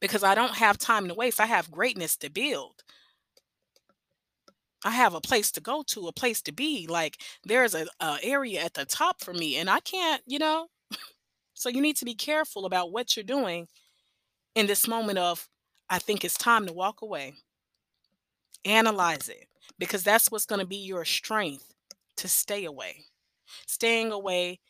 Because 0.00 0.22
I 0.22 0.34
don't 0.34 0.56
have 0.56 0.78
time 0.78 1.08
to 1.08 1.14
waste. 1.14 1.40
I 1.40 1.46
have 1.46 1.70
greatness 1.70 2.16
to 2.18 2.30
build. 2.30 2.82
I 4.84 4.92
have 4.92 5.14
a 5.14 5.20
place 5.20 5.50
to 5.52 5.60
go 5.60 5.82
to, 5.88 6.08
a 6.08 6.12
place 6.12 6.40
to 6.42 6.52
be. 6.52 6.86
Like 6.86 7.20
there's 7.44 7.74
a, 7.74 7.86
a 8.00 8.18
area 8.22 8.60
at 8.60 8.74
the 8.74 8.84
top 8.84 9.20
for 9.22 9.34
me, 9.34 9.56
and 9.56 9.68
I 9.68 9.80
can't, 9.80 10.22
you 10.26 10.38
know. 10.38 10.68
So 11.52 11.68
you 11.68 11.82
need 11.82 11.96
to 11.96 12.06
be 12.06 12.14
careful 12.14 12.64
about 12.64 12.90
what 12.90 13.14
you're 13.16 13.22
doing 13.22 13.68
in 14.54 14.66
this 14.66 14.88
moment 14.88 15.18
of, 15.18 15.48
I 15.88 15.98
think 15.98 16.24
it's 16.24 16.38
time 16.38 16.66
to 16.66 16.72
walk 16.72 17.02
away. 17.02 17.34
Analyze 18.64 19.28
it 19.28 19.48
because 19.78 20.02
that's 20.02 20.30
what's 20.30 20.46
going 20.46 20.60
to 20.60 20.66
be 20.66 20.76
your 20.76 21.04
strength 21.04 21.72
to 22.16 22.28
stay 22.28 22.64
away. 22.64 23.04
Staying 23.66 24.12
away 24.12 24.60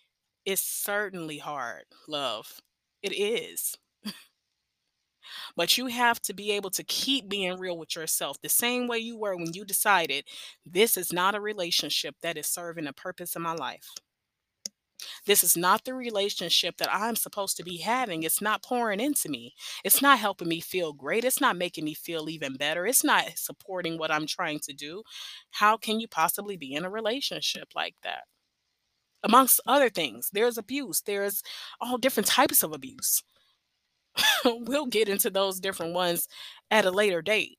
is 0.45 0.61
certainly 0.61 1.39
hard, 1.39 1.85
love. 2.09 2.61
It 3.03 3.13
is. 3.13 3.77
But 5.57 5.79
you 5.79 5.87
have 5.87 6.21
to 6.23 6.35
be 6.35 6.51
able 6.53 6.71
to 6.71 6.83
keep 6.83 7.29
being 7.29 7.59
real 7.59 7.79
with 7.79 7.95
yourself 7.95 8.41
the 8.41 8.49
same 8.49 8.89
way 8.89 8.99
you 8.99 9.17
were 9.17 9.37
when 9.37 9.53
you 9.53 9.65
decided 9.65 10.25
this 10.67 10.97
is 10.97 11.13
not 11.13 11.35
a 11.35 11.41
relationship 11.41 12.17
that 12.23 12.37
is 12.37 12.47
serving 12.47 12.87
a 12.87 12.93
purpose 12.93 13.37
in 13.37 13.43
my 13.43 13.55
life. 13.55 13.91
This 15.27 15.43
is 15.43 15.57
not 15.57 15.85
the 15.85 15.95
relationship 15.95 16.77
that 16.79 16.93
I'm 16.93 17.17
supposed 17.17 17.57
to 17.57 17.63
be 17.63 17.79
having. 17.79 18.23
It's 18.23 18.43
not 18.43 18.63
pouring 18.63 19.01
into 19.01 19.29
me. 19.29 19.55
It's 19.85 20.03
not 20.03 20.19
helping 20.19 20.49
me 20.49 20.61
feel 20.61 20.93
great. 20.93 21.25
It's 21.25 21.41
not 21.41 21.57
making 21.57 21.85
me 21.85 21.95
feel 21.95 22.29
even 22.29 22.55
better. 22.55 22.87
It's 22.87 23.05
not 23.05 23.25
supporting 23.37 23.99
what 23.99 24.11
I'm 24.11 24.27
trying 24.27 24.61
to 24.61 24.73
do. 24.73 25.03
How 25.53 25.77
can 25.77 26.01
you 26.01 26.09
possibly 26.09 26.57
be 26.57 26.75
in 26.75 26.85
a 26.85 26.91
relationship 26.91 27.69
like 27.75 27.95
that? 28.03 28.25
Amongst 29.23 29.61
other 29.67 29.91
things, 29.91 30.31
there's 30.33 30.57
abuse, 30.57 31.03
there's 31.03 31.43
all 31.81 31.99
different 31.99 32.27
types 32.27 32.63
of 32.63 32.73
abuse. 32.73 33.23
we'll 34.45 34.87
get 34.87 35.09
into 35.09 35.31
those 35.31 35.61
different 35.61 35.95
ones 35.95 36.29
at 36.71 36.85
a 36.87 36.91
later 36.91 37.23
date. 37.23 37.59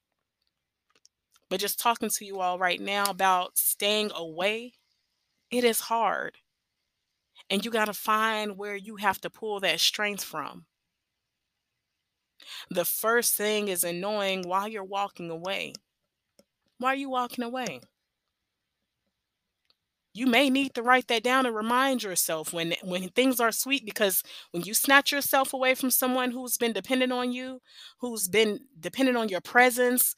But 1.50 1.60
just 1.60 1.80
talking 1.80 2.10
to 2.10 2.26
you 2.26 2.40
all 2.40 2.58
right 2.58 2.80
now 2.80 3.04
about 3.10 3.58
staying 3.58 4.12
away, 4.16 4.74
it 5.52 5.64
is 5.64 5.82
hard. 5.82 6.38
And 7.50 7.66
you 7.66 7.72
got 7.72 7.86
to 7.86 7.94
find 7.94 8.58
where 8.58 8.76
you 8.76 8.96
have 8.96 9.20
to 9.22 9.30
pull 9.30 9.60
that 9.60 9.80
strength 9.80 10.24
from. 10.24 10.66
The 12.72 12.86
first 12.86 13.36
thing 13.36 13.68
is 13.68 13.84
in 13.84 14.00
knowing 14.00 14.42
why 14.48 14.66
you're 14.68 14.84
walking 14.84 15.30
away. 15.30 15.74
Why 16.80 16.94
are 16.94 16.96
you 16.96 17.10
walking 17.10 17.44
away? 17.44 17.82
You 20.14 20.28
may 20.28 20.50
need 20.50 20.74
to 20.74 20.84
write 20.84 21.08
that 21.08 21.24
down 21.24 21.46
and 21.46 21.56
remind 21.56 22.04
yourself 22.04 22.54
when 22.54 22.74
when 22.84 23.10
things 23.10 23.40
are 23.40 23.52
sweet 23.52 23.86
because 23.86 24.24
when 24.52 24.64
you 24.64 24.74
snatch 24.74 25.12
yourself 25.12 25.54
away 25.54 25.76
from 25.76 25.92
someone 25.92 26.32
who's 26.32 26.58
been 26.58 26.74
dependent 26.74 27.12
on 27.12 27.32
you 27.32 27.62
who's 28.00 28.28
been 28.28 28.60
dependent 28.80 29.18
on 29.18 29.30
your 29.30 29.42
presence 29.42 30.16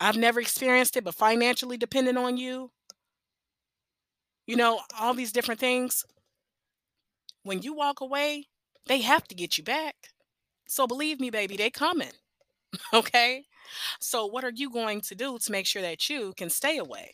i've 0.00 0.16
never 0.16 0.40
experienced 0.40 0.96
it 0.96 1.04
but 1.04 1.14
financially 1.14 1.76
dependent 1.76 2.18
on 2.18 2.36
you 2.36 2.70
you 4.46 4.56
know 4.56 4.80
all 4.98 5.14
these 5.14 5.32
different 5.32 5.60
things 5.60 6.04
when 7.42 7.62
you 7.62 7.74
walk 7.74 8.00
away 8.00 8.46
they 8.86 9.00
have 9.02 9.26
to 9.28 9.34
get 9.34 9.58
you 9.58 9.64
back. 9.64 9.94
So 10.66 10.86
believe 10.86 11.20
me 11.20 11.30
baby 11.30 11.56
they 11.56 11.70
coming 11.70 12.12
okay? 12.94 13.46
So 14.00 14.26
what 14.26 14.44
are 14.44 14.52
you 14.54 14.70
going 14.70 15.00
to 15.02 15.14
do 15.14 15.38
to 15.38 15.52
make 15.52 15.66
sure 15.66 15.82
that 15.82 16.08
you 16.08 16.34
can 16.36 16.50
stay 16.50 16.78
away 16.78 17.12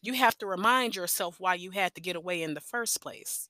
you 0.00 0.14
have 0.14 0.38
to 0.38 0.46
remind 0.46 0.96
yourself 0.96 1.40
why 1.40 1.54
you 1.54 1.70
had 1.70 1.94
to 1.94 2.00
get 2.00 2.16
away 2.16 2.42
in 2.42 2.54
the 2.54 2.60
first 2.60 3.00
place. 3.00 3.48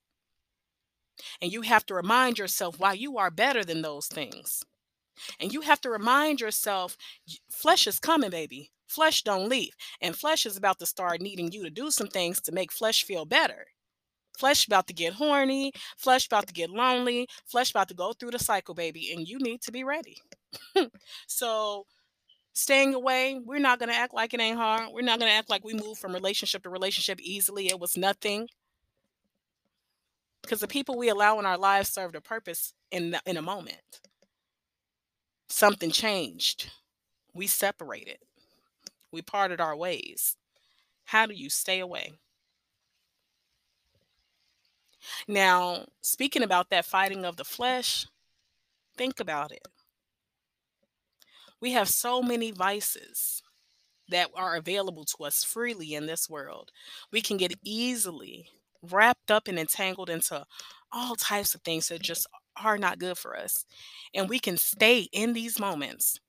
And 1.40 1.52
you 1.52 1.62
have 1.62 1.84
to 1.86 1.94
remind 1.94 2.38
yourself 2.38 2.78
why 2.78 2.92
you 2.92 3.18
are 3.18 3.30
better 3.30 3.64
than 3.64 3.82
those 3.82 4.06
things. 4.06 4.64
And 5.40 5.52
you 5.52 5.62
have 5.62 5.80
to 5.82 5.90
remind 5.90 6.40
yourself 6.40 6.96
flesh 7.50 7.86
is 7.86 7.98
coming, 7.98 8.30
baby. 8.30 8.70
Flesh 8.86 9.22
don't 9.22 9.48
leave. 9.48 9.74
And 10.00 10.16
flesh 10.16 10.46
is 10.46 10.56
about 10.56 10.78
to 10.78 10.86
start 10.86 11.20
needing 11.20 11.52
you 11.52 11.62
to 11.64 11.70
do 11.70 11.90
some 11.90 12.08
things 12.08 12.40
to 12.42 12.52
make 12.52 12.72
flesh 12.72 13.04
feel 13.04 13.24
better. 13.24 13.66
Flesh 14.38 14.66
about 14.66 14.86
to 14.86 14.94
get 14.94 15.14
horny, 15.14 15.72
flesh 15.96 16.26
about 16.26 16.46
to 16.46 16.54
get 16.54 16.70
lonely, 16.70 17.28
flesh 17.44 17.70
about 17.70 17.88
to 17.88 17.94
go 17.94 18.12
through 18.12 18.30
the 18.30 18.38
cycle, 18.38 18.74
baby, 18.74 19.12
and 19.12 19.26
you 19.26 19.38
need 19.38 19.60
to 19.62 19.72
be 19.72 19.82
ready. 19.82 20.18
so 21.26 21.86
staying 22.58 22.92
away. 22.92 23.40
We're 23.44 23.60
not 23.60 23.78
going 23.78 23.88
to 23.88 23.94
act 23.94 24.12
like 24.12 24.34
it 24.34 24.40
ain't 24.40 24.56
hard. 24.56 24.90
We're 24.92 25.02
not 25.02 25.20
going 25.20 25.30
to 25.30 25.36
act 25.36 25.48
like 25.48 25.64
we 25.64 25.74
move 25.74 25.96
from 25.96 26.12
relationship 26.12 26.64
to 26.64 26.70
relationship 26.70 27.20
easily. 27.20 27.68
It 27.68 27.78
was 27.78 27.96
nothing. 27.96 28.48
Because 30.42 30.58
the 30.58 30.66
people 30.66 30.98
we 30.98 31.08
allow 31.08 31.38
in 31.38 31.46
our 31.46 31.56
lives 31.56 31.88
served 31.88 32.16
a 32.16 32.20
purpose 32.20 32.74
in 32.90 33.12
the, 33.12 33.20
in 33.26 33.36
a 33.36 33.42
moment. 33.42 34.00
Something 35.48 35.92
changed. 35.92 36.70
We 37.32 37.46
separated. 37.46 38.18
We 39.12 39.22
parted 39.22 39.60
our 39.60 39.76
ways. 39.76 40.36
How 41.04 41.26
do 41.26 41.34
you 41.34 41.50
stay 41.50 41.78
away? 41.78 42.12
Now, 45.28 45.86
speaking 46.00 46.42
about 46.42 46.70
that 46.70 46.84
fighting 46.84 47.24
of 47.24 47.36
the 47.36 47.44
flesh, 47.44 48.06
think 48.96 49.20
about 49.20 49.52
it. 49.52 49.66
We 51.60 51.72
have 51.72 51.88
so 51.88 52.22
many 52.22 52.50
vices 52.50 53.42
that 54.08 54.30
are 54.34 54.56
available 54.56 55.04
to 55.04 55.24
us 55.24 55.44
freely 55.44 55.94
in 55.94 56.06
this 56.06 56.28
world. 56.30 56.70
We 57.12 57.20
can 57.20 57.36
get 57.36 57.54
easily 57.64 58.48
wrapped 58.82 59.30
up 59.30 59.48
and 59.48 59.58
entangled 59.58 60.08
into 60.08 60.44
all 60.92 61.14
types 61.16 61.54
of 61.54 61.62
things 61.62 61.88
that 61.88 62.02
just 62.02 62.26
are 62.56 62.78
not 62.78 62.98
good 62.98 63.18
for 63.18 63.36
us. 63.36 63.64
And 64.14 64.28
we 64.28 64.38
can 64.38 64.56
stay 64.56 65.08
in 65.12 65.32
these 65.32 65.58
moments 65.58 66.20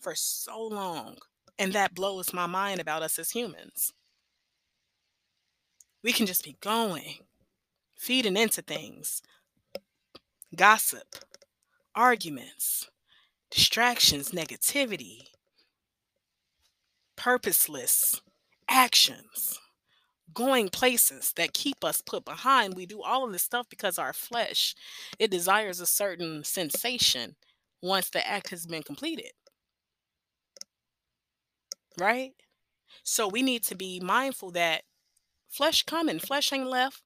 for 0.00 0.14
so 0.14 0.60
long. 0.60 1.16
And 1.58 1.72
that 1.74 1.94
blows 1.94 2.32
my 2.32 2.46
mind 2.46 2.80
about 2.80 3.02
us 3.02 3.18
as 3.18 3.30
humans. 3.30 3.92
We 6.02 6.12
can 6.12 6.26
just 6.26 6.44
be 6.44 6.56
going, 6.60 7.18
feeding 7.96 8.36
into 8.36 8.62
things, 8.62 9.22
gossip, 10.56 11.14
arguments, 11.94 12.88
distractions, 13.52 14.30
negativity, 14.30 15.26
purposeless 17.16 18.20
actions, 18.68 19.60
going 20.32 20.70
places 20.70 21.32
that 21.36 21.52
keep 21.52 21.84
us 21.84 22.00
put 22.00 22.24
behind. 22.24 22.74
We 22.74 22.86
do 22.86 23.02
all 23.02 23.24
of 23.24 23.32
this 23.32 23.42
stuff 23.42 23.66
because 23.68 23.98
our 23.98 24.14
flesh, 24.14 24.74
it 25.18 25.30
desires 25.30 25.80
a 25.80 25.86
certain 25.86 26.44
sensation 26.44 27.36
once 27.82 28.08
the 28.08 28.26
act 28.26 28.48
has 28.50 28.66
been 28.66 28.82
completed. 28.82 29.32
Right? 32.00 32.32
So 33.04 33.28
we 33.28 33.42
need 33.42 33.64
to 33.64 33.74
be 33.74 34.00
mindful 34.00 34.52
that 34.52 34.84
flesh 35.50 35.82
coming, 35.82 36.18
flesh 36.18 36.52
ain't 36.52 36.66
left, 36.66 37.02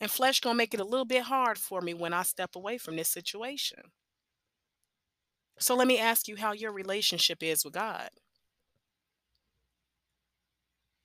and 0.00 0.10
flesh 0.10 0.40
gonna 0.40 0.54
make 0.54 0.72
it 0.72 0.80
a 0.80 0.84
little 0.84 1.04
bit 1.04 1.24
hard 1.24 1.58
for 1.58 1.80
me 1.80 1.94
when 1.94 2.12
I 2.12 2.22
step 2.22 2.54
away 2.54 2.78
from 2.78 2.94
this 2.94 3.08
situation. 3.08 3.80
So 5.60 5.76
let 5.76 5.86
me 5.86 5.98
ask 5.98 6.26
you 6.26 6.36
how 6.36 6.52
your 6.52 6.72
relationship 6.72 7.42
is 7.42 7.64
with 7.64 7.74
God. 7.74 8.08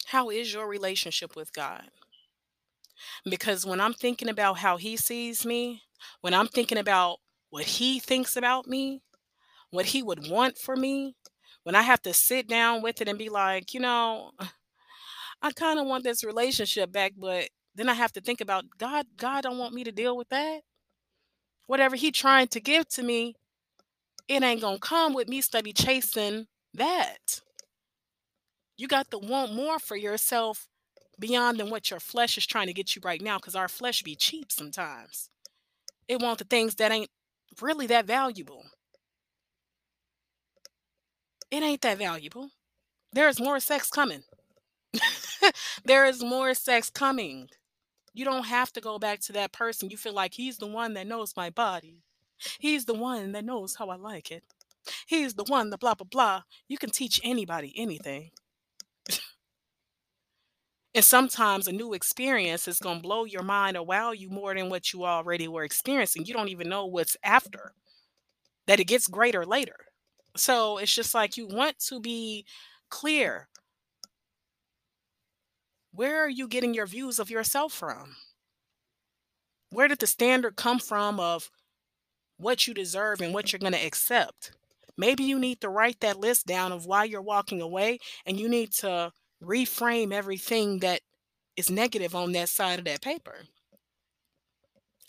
How 0.05 0.29
is 0.29 0.53
your 0.53 0.67
relationship 0.67 1.35
with 1.35 1.51
God? 1.51 1.89
Because 3.29 3.65
when 3.65 3.81
I'm 3.81 3.93
thinking 3.93 4.29
about 4.29 4.59
how 4.59 4.77
He 4.77 4.95
sees 4.95 5.45
me, 5.45 5.81
when 6.21 6.33
I'm 6.33 6.47
thinking 6.47 6.77
about 6.77 7.17
what 7.50 7.65
He 7.65 8.00
thinks 8.00 8.38
about 8.38 8.65
me, 8.65 9.01
what 9.71 9.88
He 9.88 10.01
would 10.01 10.29
want 10.29 10.57
for 10.57 10.77
me, 10.77 11.15
when 11.63 11.75
I 11.75 11.81
have 11.81 12.01
to 12.03 12.13
sit 12.13 12.47
down 12.47 12.81
with 12.81 13.01
it 13.01 13.09
and 13.09 13.17
be 13.19 13.27
like, 13.27 13.74
you 13.74 13.81
know, 13.81 14.31
I 15.41 15.51
kind 15.51 15.79
of 15.79 15.85
want 15.85 16.05
this 16.05 16.24
relationship 16.24 16.93
back, 16.93 17.13
but 17.17 17.50
then 17.75 17.89
I 17.89 17.93
have 17.93 18.13
to 18.13 18.21
think 18.21 18.39
about 18.39 18.65
God, 18.77 19.05
God 19.17 19.41
don't 19.41 19.57
want 19.57 19.74
me 19.74 19.83
to 19.83 19.91
deal 19.91 20.15
with 20.15 20.29
that. 20.29 20.62
Whatever 21.67 21.97
He 21.97 22.12
trying 22.12 22.47
to 22.50 22.62
give 22.62 22.88
to 22.89 23.03
me, 23.03 23.35
it 24.27 24.44
ain't 24.44 24.62
gonna 24.62 24.79
come 24.79 25.13
with 25.13 25.27
me 25.27 25.41
study 25.41 25.74
chasing 25.74 26.48
that. 26.74 27.41
You 28.77 28.88
got 28.88 29.10
to 29.12 29.17
want 29.17 29.53
more 29.53 29.79
for 29.79 29.96
yourself 29.96 30.67
beyond 31.20 31.60
than 31.60 31.70
what 31.70 31.89
your 31.89 32.00
flesh 32.00 32.38
is 32.38 32.46
trying 32.46 32.67
to 32.67 32.74
get 32.74 32.96
you 32.96 33.01
right 33.03 33.22
now, 33.22 33.38
because 33.38 33.55
our 33.55 33.70
flesh 33.70 34.01
be 34.03 34.15
cheap 34.15 34.51
sometimes. 34.51 35.29
It 36.08 36.22
want 36.22 36.39
the 36.39 36.46
things 36.46 36.75
that 36.75 36.91
ain't 36.91 37.10
really 37.62 37.88
that 37.88 38.05
valuable. 38.05 38.65
It 41.51 41.63
ain't 41.63 41.82
that 41.82 41.98
valuable. 41.98 42.50
There 43.13 43.29
is 43.29 43.39
more 43.39 43.60
sex 43.60 43.89
coming. 43.89 44.24
there 45.86 46.05
is 46.05 46.24
more 46.24 46.53
sex 46.53 46.89
coming. 46.89 47.50
You 48.13 48.25
don't 48.25 48.46
have 48.46 48.72
to 48.74 48.82
go 48.82 49.00
back 49.00 49.20
to 49.22 49.34
that 49.34 49.53
person. 49.53 49.89
You 49.89 49.98
feel 49.98 50.13
like 50.13 50.34
he's 50.34 50.58
the 50.58 50.67
one 50.67 50.94
that 50.96 51.08
knows 51.08 51.34
my 51.38 51.50
body. 51.50 52.03
He's 52.60 52.86
the 52.86 52.94
one 52.94 53.32
that 53.34 53.46
knows 53.46 53.75
how 53.75 53.89
I 53.89 53.96
like 53.96 54.32
it. 54.32 54.44
He's 55.08 55.34
the 55.34 55.44
one, 55.44 55.70
the 55.70 55.77
blah, 55.77 55.96
blah, 55.96 56.08
blah. 56.10 56.44
You 56.68 56.77
can 56.77 56.89
teach 56.92 57.20
anybody 57.24 57.74
anything. 57.75 58.32
and 60.94 61.04
sometimes 61.04 61.68
a 61.68 61.72
new 61.72 61.94
experience 61.94 62.68
is 62.68 62.80
going 62.80 62.98
to 62.98 63.01
blow 63.01 63.25
your 63.25 63.44
mind 63.44 63.77
or 63.77 63.86
wow 63.86 64.12
you 64.12 64.30
more 64.30 64.54
than 64.56 64.70
what 64.70 64.94
you 64.94 65.06
already 65.06 65.48
were 65.48 65.63
experiencing. 65.63 66.25
You 66.25 66.34
don't 66.34 66.50
even 66.50 66.70
know 66.70 66.86
what's 66.86 67.18
after, 67.24 67.74
that 68.68 68.80
it 68.80 68.86
gets 68.86 69.08
greater 69.08 69.46
later. 69.46 69.77
So 70.38 70.77
it's 70.77 70.94
just 70.94 71.13
like 71.13 71.38
you 71.38 71.48
want 71.48 71.80
to 71.88 72.00
be 72.00 72.46
clear. 72.89 73.50
Where 75.92 76.24
are 76.24 76.30
you 76.30 76.48
getting 76.48 76.74
your 76.75 76.86
views 76.86 77.18
of 77.20 77.32
yourself 77.32 77.74
from? 77.74 78.18
Where 79.70 79.88
did 79.88 80.00
the 80.00 80.08
standard 80.08 80.56
come 80.56 80.80
from 80.80 81.20
of 81.20 81.51
what 82.38 82.68
you 82.68 82.74
deserve 82.74 83.22
and 83.22 83.34
what 83.34 83.51
you're 83.51 83.60
going 83.60 83.74
to 83.74 83.86
accept? 83.86 84.51
Maybe 84.98 85.24
you 85.24 85.39
need 85.39 85.62
to 85.62 85.70
write 85.70 86.00
that 86.01 86.20
list 86.20 86.46
down 86.46 86.72
of 86.72 86.86
why 86.86 87.04
you're 87.04 87.22
walking 87.22 87.62
away 87.62 88.00
and 88.25 88.39
you 88.39 88.48
need 88.48 88.72
to 88.74 89.12
reframe 89.44 90.13
everything 90.13 90.80
that 90.80 91.01
is 91.58 91.70
negative 91.70 92.15
on 92.15 92.32
that 92.34 92.50
side 92.50 92.80
of 92.80 92.86
that 92.86 93.01
paper. 93.01 93.46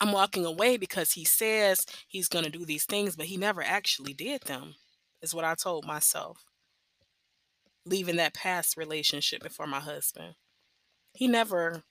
I'm 0.00 0.12
walking 0.12 0.44
away 0.44 0.76
because 0.76 1.12
he 1.12 1.24
says 1.24 1.86
he's 2.06 2.28
going 2.28 2.44
to 2.44 2.50
do 2.50 2.64
these 2.64 2.84
things, 2.84 3.16
but 3.16 3.26
he 3.26 3.36
never 3.36 3.62
actually 3.62 4.12
did 4.12 4.42
them, 4.42 4.74
is 5.22 5.34
what 5.34 5.44
I 5.44 5.54
told 5.54 5.86
myself. 5.86 6.44
Leaving 7.84 8.16
that 8.16 8.34
past 8.34 8.76
relationship 8.76 9.42
before 9.42 9.66
my 9.66 9.80
husband. 9.80 10.34
He 11.14 11.28
never 11.28 11.82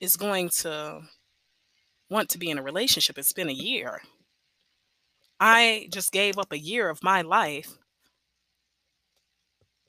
is 0.00 0.16
going 0.16 0.48
to 0.60 1.02
want 2.10 2.30
to 2.30 2.38
be 2.38 2.50
in 2.50 2.58
a 2.58 2.62
relationship. 2.62 3.16
It's 3.16 3.32
been 3.32 3.48
a 3.48 3.52
year. 3.52 4.00
I 5.40 5.88
just 5.92 6.12
gave 6.12 6.38
up 6.38 6.52
a 6.52 6.58
year 6.58 6.88
of 6.88 7.02
my 7.02 7.22
life 7.22 7.76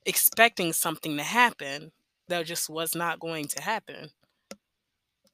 expecting 0.06 0.74
something 0.74 1.18
to 1.18 1.24
happen 1.24 1.92
that 2.28 2.46
just 2.46 2.70
was 2.70 2.96
not 2.96 3.20
going 3.20 3.48
to 3.50 3.62
happen. 3.62 4.10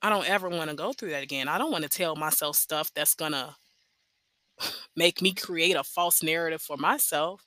I 0.02 0.10
don't 0.10 0.28
ever 0.30 0.50
want 0.50 0.70
to 0.70 0.76
go 0.76 0.94
through 0.94 1.12
that 1.12 1.24
again. 1.24 1.48
I 1.48 1.58
don't 1.58 1.72
want 1.72 1.84
to 1.84 1.90
tell 1.90 2.16
myself 2.16 2.56
stuff 2.56 2.92
that's 2.94 3.14
going 3.14 3.34
to 3.34 3.56
make 4.96 5.22
me 5.22 5.34
create 5.34 5.76
a 5.76 5.84
false 5.84 6.24
narrative 6.24 6.62
for 6.62 6.78
myself 6.78 7.46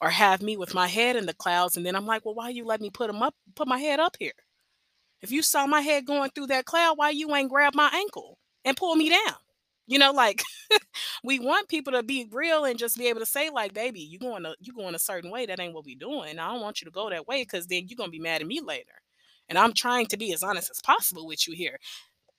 or 0.00 0.10
have 0.10 0.42
me 0.42 0.56
with 0.56 0.74
my 0.74 0.88
head 0.88 1.16
in 1.16 1.26
the 1.26 1.34
clouds 1.34 1.76
and 1.76 1.86
then 1.86 1.96
I'm 1.96 2.06
like, 2.06 2.24
"Well, 2.24 2.34
why 2.34 2.50
you 2.50 2.64
let 2.64 2.80
me 2.80 2.90
put 2.90 3.08
them 3.08 3.22
up 3.22 3.34
put 3.54 3.68
my 3.68 3.78
head 3.78 4.00
up 4.00 4.16
here? 4.18 4.32
If 5.22 5.32
you 5.32 5.42
saw 5.42 5.66
my 5.66 5.82
head 5.82 6.06
going 6.06 6.30
through 6.30 6.48
that 6.48 6.66
cloud, 6.66 6.98
why 6.98 7.10
you 7.10 7.34
ain't 7.34 7.50
grab 7.50 7.74
my 7.74 7.90
ankle 7.94 8.38
and 8.64 8.76
pull 8.76 8.96
me 8.96 9.10
down?" 9.10 9.36
You 9.86 9.98
know, 9.98 10.12
like 10.12 10.42
we 11.24 11.38
want 11.38 11.68
people 11.68 11.92
to 11.92 12.02
be 12.02 12.28
real 12.32 12.64
and 12.64 12.78
just 12.78 12.98
be 12.98 13.06
able 13.08 13.20
to 13.20 13.26
say, 13.26 13.50
like, 13.50 13.72
baby, 13.72 14.00
you 14.00 14.18
going 14.18 14.42
to 14.42 14.54
you 14.60 14.72
going 14.72 14.94
a 14.94 14.98
certain 14.98 15.30
way. 15.30 15.46
That 15.46 15.60
ain't 15.60 15.74
what 15.74 15.84
we 15.84 15.94
doing. 15.94 16.38
I 16.38 16.52
don't 16.52 16.60
want 16.62 16.80
you 16.80 16.86
to 16.86 16.90
go 16.90 17.08
that 17.10 17.26
way 17.28 17.42
because 17.42 17.66
then 17.66 17.86
you're 17.88 17.96
gonna 17.96 18.10
be 18.10 18.18
mad 18.18 18.40
at 18.40 18.46
me 18.46 18.60
later. 18.60 18.92
And 19.48 19.58
I'm 19.58 19.72
trying 19.72 20.06
to 20.06 20.16
be 20.16 20.32
as 20.32 20.42
honest 20.42 20.70
as 20.70 20.80
possible 20.80 21.26
with 21.26 21.46
you 21.46 21.54
here. 21.54 21.78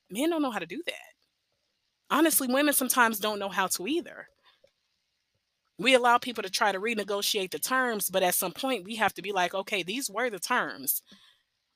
Men 0.10 0.30
don't 0.30 0.42
know 0.42 0.52
how 0.52 0.60
to 0.60 0.66
do 0.66 0.82
that. 0.88 1.14
Honestly, 2.10 2.48
women 2.48 2.74
sometimes 2.74 3.20
don't 3.20 3.40
know 3.40 3.50
how 3.50 3.68
to 3.68 3.88
either. 3.88 4.28
We 5.80 5.94
allow 5.94 6.18
people 6.18 6.44
to 6.44 6.50
try 6.50 6.72
to 6.72 6.80
renegotiate 6.80 7.52
the 7.52 7.60
terms, 7.60 8.10
but 8.10 8.24
at 8.24 8.34
some 8.34 8.52
point 8.52 8.84
we 8.84 8.96
have 8.96 9.14
to 9.14 9.22
be 9.22 9.32
like, 9.32 9.54
okay, 9.54 9.84
these 9.84 10.10
were 10.10 10.30
the 10.30 10.40
terms. 10.40 11.04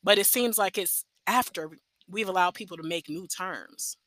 But 0.04 0.18
it 0.20 0.26
seems 0.28 0.58
like 0.58 0.78
it's 0.78 1.06
after 1.28 1.72
we've 2.10 2.30
allowed 2.30 2.56
people 2.56 2.78
to 2.78 2.84
make 2.84 3.10
new 3.10 3.28
terms 3.28 3.98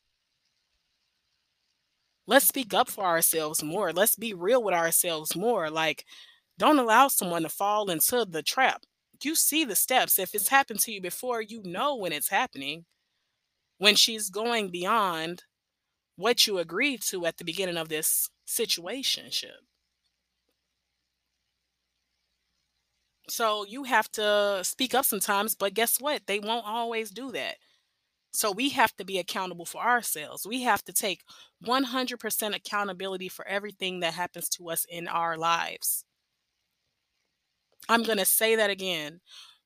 let's 2.27 2.47
speak 2.47 2.73
up 2.73 2.89
for 2.89 3.03
ourselves 3.03 3.63
more. 3.63 3.91
Let's 3.91 4.15
be 4.15 4.33
real 4.33 4.63
with 4.63 4.73
ourselves 4.73 5.35
more. 5.35 5.69
Like, 5.69 6.05
don't 6.57 6.79
allow 6.79 7.07
someone 7.07 7.43
to 7.43 7.49
fall 7.49 7.89
into 7.89 8.25
the 8.25 8.43
trap. 8.43 8.83
You 9.23 9.35
see 9.35 9.65
the 9.65 9.75
steps. 9.75 10.19
If 10.19 10.35
it's 10.35 10.49
happened 10.49 10.79
to 10.81 10.91
you 10.91 11.01
before, 11.01 11.41
you 11.41 11.61
know 11.63 11.95
when 11.95 12.11
it's 12.11 12.29
happening. 12.29 12.85
When 13.77 13.95
she's 13.95 14.29
going 14.29 14.69
beyond 14.69 15.43
what 16.15 16.47
you 16.47 16.57
agreed 16.59 17.01
to 17.03 17.25
at 17.25 17.37
the 17.37 17.43
beginning 17.43 17.77
of 17.77 17.89
this 17.89 18.29
situationship. 18.47 19.59
So 23.27 23.65
you 23.65 23.83
have 23.83 24.11
to 24.13 24.59
speak 24.63 24.93
up 24.93 25.05
sometimes, 25.05 25.55
but 25.55 25.73
guess 25.73 25.99
what? 25.99 26.27
They 26.27 26.39
won't 26.39 26.65
always 26.65 27.11
do 27.11 27.31
that. 27.31 27.57
So 28.35 28.51
we 28.51 28.69
have 28.69 28.95
to 28.97 29.05
be 29.05 29.17
accountable 29.17 29.65
for 29.65 29.81
ourselves. 29.81 30.45
We 30.45 30.63
have 30.63 30.83
to 30.85 30.93
take 30.93 31.21
100% 31.65 32.55
accountability 32.55 33.29
for 33.29 33.47
everything 33.47 34.01
that 34.01 34.13
happens 34.13 34.49
to 34.49 34.69
us 34.69 34.85
in 34.89 35.07
our 35.07 35.37
lives. 35.37 36.03
I'm 37.87 38.03
going 38.03 38.17
to 38.17 38.25
say 38.25 38.55
that 38.57 38.69
again. 38.69 39.21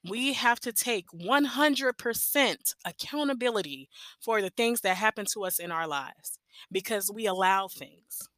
We 0.07 0.33
have 0.33 0.59
to 0.61 0.71
take 0.71 1.07
100% 1.09 2.55
accountability 2.85 3.89
for 4.21 4.41
the 4.41 4.49
things 4.51 4.81
that 4.81 4.97
happen 4.97 5.25
to 5.33 5.45
us 5.45 5.59
in 5.59 5.71
our 5.71 5.87
lives 5.87 6.39
because 6.71 7.11
we 7.13 7.25
allow 7.25 7.67
things. 7.67 8.29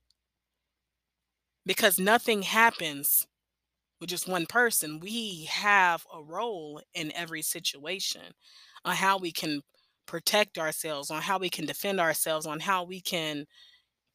Because 1.66 2.00
nothing 2.00 2.44
happens 2.44 3.28
with 4.00 4.10
just 4.10 4.28
one 4.28 4.46
person. 4.46 5.00
We 5.00 5.46
have 5.52 6.06
a 6.14 6.24
role 6.24 6.82
in 6.94 7.12
every 7.16 7.42
situation 7.42 8.34
on 8.86 8.96
how 8.96 9.18
we 9.18 9.32
can 9.32 9.62
protect 10.06 10.58
ourselves, 10.58 11.12
on 11.12 11.22
how 11.24 11.38
we 11.40 11.50
can 11.50 11.66
defend 11.66 12.00
ourselves, 12.00 12.46
on 12.46 12.62
how 12.62 12.84
we 12.84 13.02
can 13.02 13.46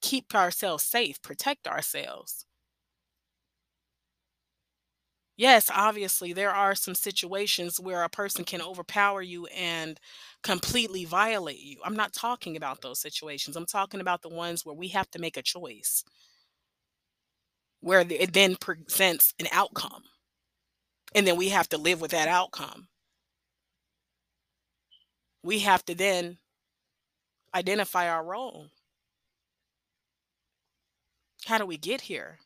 keep 0.03 0.35
ourselves 0.35 0.85
safe, 0.85 1.22
protect 1.22 1.66
ourselves. 1.68 2.46
Yes, 5.38 5.70
obviously, 5.75 6.33
there 6.33 6.51
are 6.51 6.75
some 6.75 6.94
situations 6.94 7.79
where 7.79 8.03
a 8.03 8.09
person 8.09 8.44
can 8.44 8.62
overpower 8.62 9.20
you 9.20 9.46
and 9.49 10.01
completely 10.42 11.05
violate 11.05 11.59
you. 11.61 11.79
I'm 11.85 11.96
not 11.96 12.14
talking 12.14 12.57
about 12.57 12.81
those 12.81 13.01
situations. 13.01 13.55
I'm 13.55 13.66
talking 13.66 14.01
about 14.01 14.22
the 14.22 14.31
ones 14.31 14.64
where 14.64 14.75
we 14.75 14.88
have 14.88 15.11
to 15.11 15.18
make 15.18 15.37
a 15.37 15.42
choice, 15.42 16.05
where 17.81 18.01
it 18.01 18.33
then 18.33 18.57
presents 18.57 19.35
an 19.38 19.46
outcome. 19.53 20.03
And 21.14 21.27
then 21.27 21.37
we 21.37 21.49
have 21.49 21.68
to 21.70 21.79
live 21.79 22.01
with 22.01 22.12
that 22.12 22.29
outcome 22.29 22.88
we 25.46 25.61
have 25.61 25.85
to 25.85 25.94
then 25.94 26.38
identify 27.54 28.09
our 28.09 28.24
role. 28.24 28.66
How 31.46 31.56
do 31.59 31.64
we 31.64 31.76
get 31.76 32.02
here? 32.02 32.40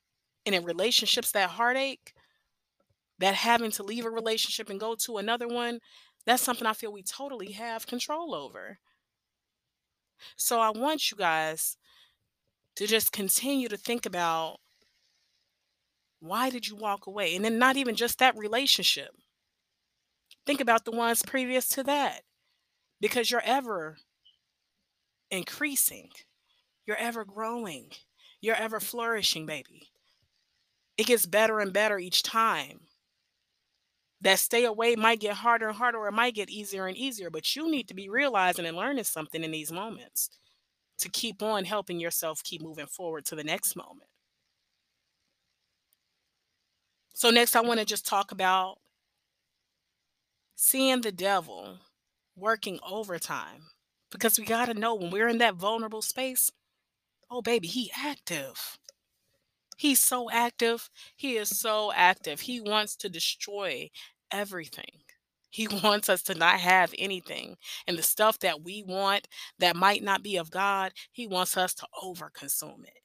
And 0.44 0.54
in 0.54 0.64
relationships, 0.64 1.32
that 1.32 1.50
heartache, 1.50 2.12
that 3.18 3.34
having 3.34 3.70
to 3.72 3.82
leave 3.82 4.04
a 4.04 4.10
relationship 4.10 4.68
and 4.68 4.78
go 4.78 4.94
to 4.96 5.16
another 5.16 5.48
one, 5.48 5.80
that's 6.26 6.42
something 6.42 6.66
I 6.66 6.74
feel 6.74 6.92
we 6.92 7.02
totally 7.02 7.52
have 7.52 7.86
control 7.86 8.34
over. 8.34 8.78
So 10.36 10.60
I 10.60 10.68
want 10.68 11.10
you 11.10 11.16
guys 11.16 11.78
to 12.76 12.86
just 12.86 13.12
continue 13.12 13.68
to 13.68 13.78
think 13.78 14.04
about 14.04 14.58
why 16.20 16.50
did 16.50 16.68
you 16.68 16.76
walk 16.76 17.06
away? 17.06 17.34
And 17.34 17.42
then 17.42 17.58
not 17.58 17.78
even 17.78 17.94
just 17.94 18.18
that 18.18 18.36
relationship. 18.36 19.12
Think 20.44 20.60
about 20.60 20.84
the 20.84 20.90
ones 20.90 21.22
previous 21.22 21.66
to 21.70 21.82
that 21.84 22.24
because 23.00 23.30
you're 23.30 23.42
ever 23.44 23.96
increasing, 25.30 26.10
you're 26.86 26.96
ever 26.96 27.24
growing, 27.24 27.90
you're 28.40 28.56
ever 28.56 28.80
flourishing, 28.80 29.46
baby. 29.46 29.90
It 30.96 31.06
gets 31.08 31.26
better 31.26 31.58
and 31.58 31.72
better 31.72 31.98
each 31.98 32.22
time. 32.22 32.86
That 34.22 34.38
stay 34.38 34.64
away 34.64 34.96
might 34.96 35.20
get 35.20 35.36
harder 35.36 35.68
and 35.68 35.76
harder, 35.76 35.98
or 35.98 36.08
it 36.08 36.12
might 36.12 36.34
get 36.34 36.50
easier 36.50 36.86
and 36.86 36.96
easier, 36.96 37.30
but 37.30 37.56
you 37.56 37.70
need 37.70 37.88
to 37.88 37.94
be 37.94 38.08
realizing 38.08 38.66
and 38.66 38.76
learning 38.76 39.04
something 39.04 39.42
in 39.42 39.50
these 39.50 39.72
moments 39.72 40.30
to 40.98 41.08
keep 41.08 41.42
on 41.42 41.64
helping 41.64 42.00
yourself 42.00 42.42
keep 42.44 42.62
moving 42.62 42.86
forward 42.86 43.24
to 43.26 43.36
the 43.36 43.44
next 43.44 43.76
moment. 43.76 44.08
So, 47.14 47.30
next, 47.30 47.54
I 47.56 47.60
want 47.60 47.80
to 47.80 47.86
just 47.86 48.06
talk 48.06 48.32
about 48.32 48.78
seeing 50.54 51.00
the 51.00 51.10
devil 51.12 51.80
working 52.36 52.78
overtime 52.88 53.62
because 54.10 54.38
we 54.38 54.44
got 54.44 54.66
to 54.66 54.74
know 54.74 54.94
when 54.94 55.10
we're 55.10 55.28
in 55.28 55.38
that 55.38 55.54
vulnerable 55.54 56.02
space, 56.02 56.50
oh, 57.30 57.42
baby, 57.42 57.68
he 57.68 57.90
active. 57.96 58.78
He's 59.76 60.02
so 60.02 60.30
active. 60.30 60.90
He 61.16 61.36
is 61.36 61.58
so 61.58 61.92
active. 61.94 62.40
He 62.40 62.60
wants 62.60 62.96
to 62.96 63.08
destroy 63.08 63.90
everything. 64.30 65.02
He 65.50 65.68
wants 65.84 66.08
us 66.08 66.22
to 66.24 66.34
not 66.34 66.60
have 66.60 66.94
anything. 66.98 67.56
And 67.86 67.98
the 67.98 68.02
stuff 68.02 68.38
that 68.40 68.62
we 68.62 68.84
want 68.86 69.28
that 69.58 69.76
might 69.76 70.02
not 70.02 70.22
be 70.22 70.36
of 70.36 70.50
God, 70.50 70.92
he 71.12 71.26
wants 71.26 71.56
us 71.56 71.74
to 71.74 71.86
overconsume 72.04 72.84
it. 72.84 73.00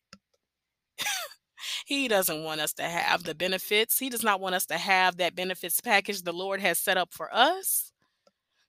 He 1.86 2.08
doesn't 2.08 2.44
want 2.44 2.62
us 2.62 2.74
to 2.74 2.84
have 2.84 3.24
the 3.24 3.36
benefits. 3.36 4.00
He 4.00 4.10
does 4.10 4.24
not 4.24 4.40
want 4.42 4.56
us 4.56 4.66
to 4.68 4.78
have 4.78 5.18
that 5.18 5.36
benefits 5.36 5.82
package 5.82 6.22
the 6.22 6.34
Lord 6.34 6.60
has 6.62 6.80
set 6.80 6.98
up 6.98 7.14
for 7.14 7.34
us. 7.34 7.92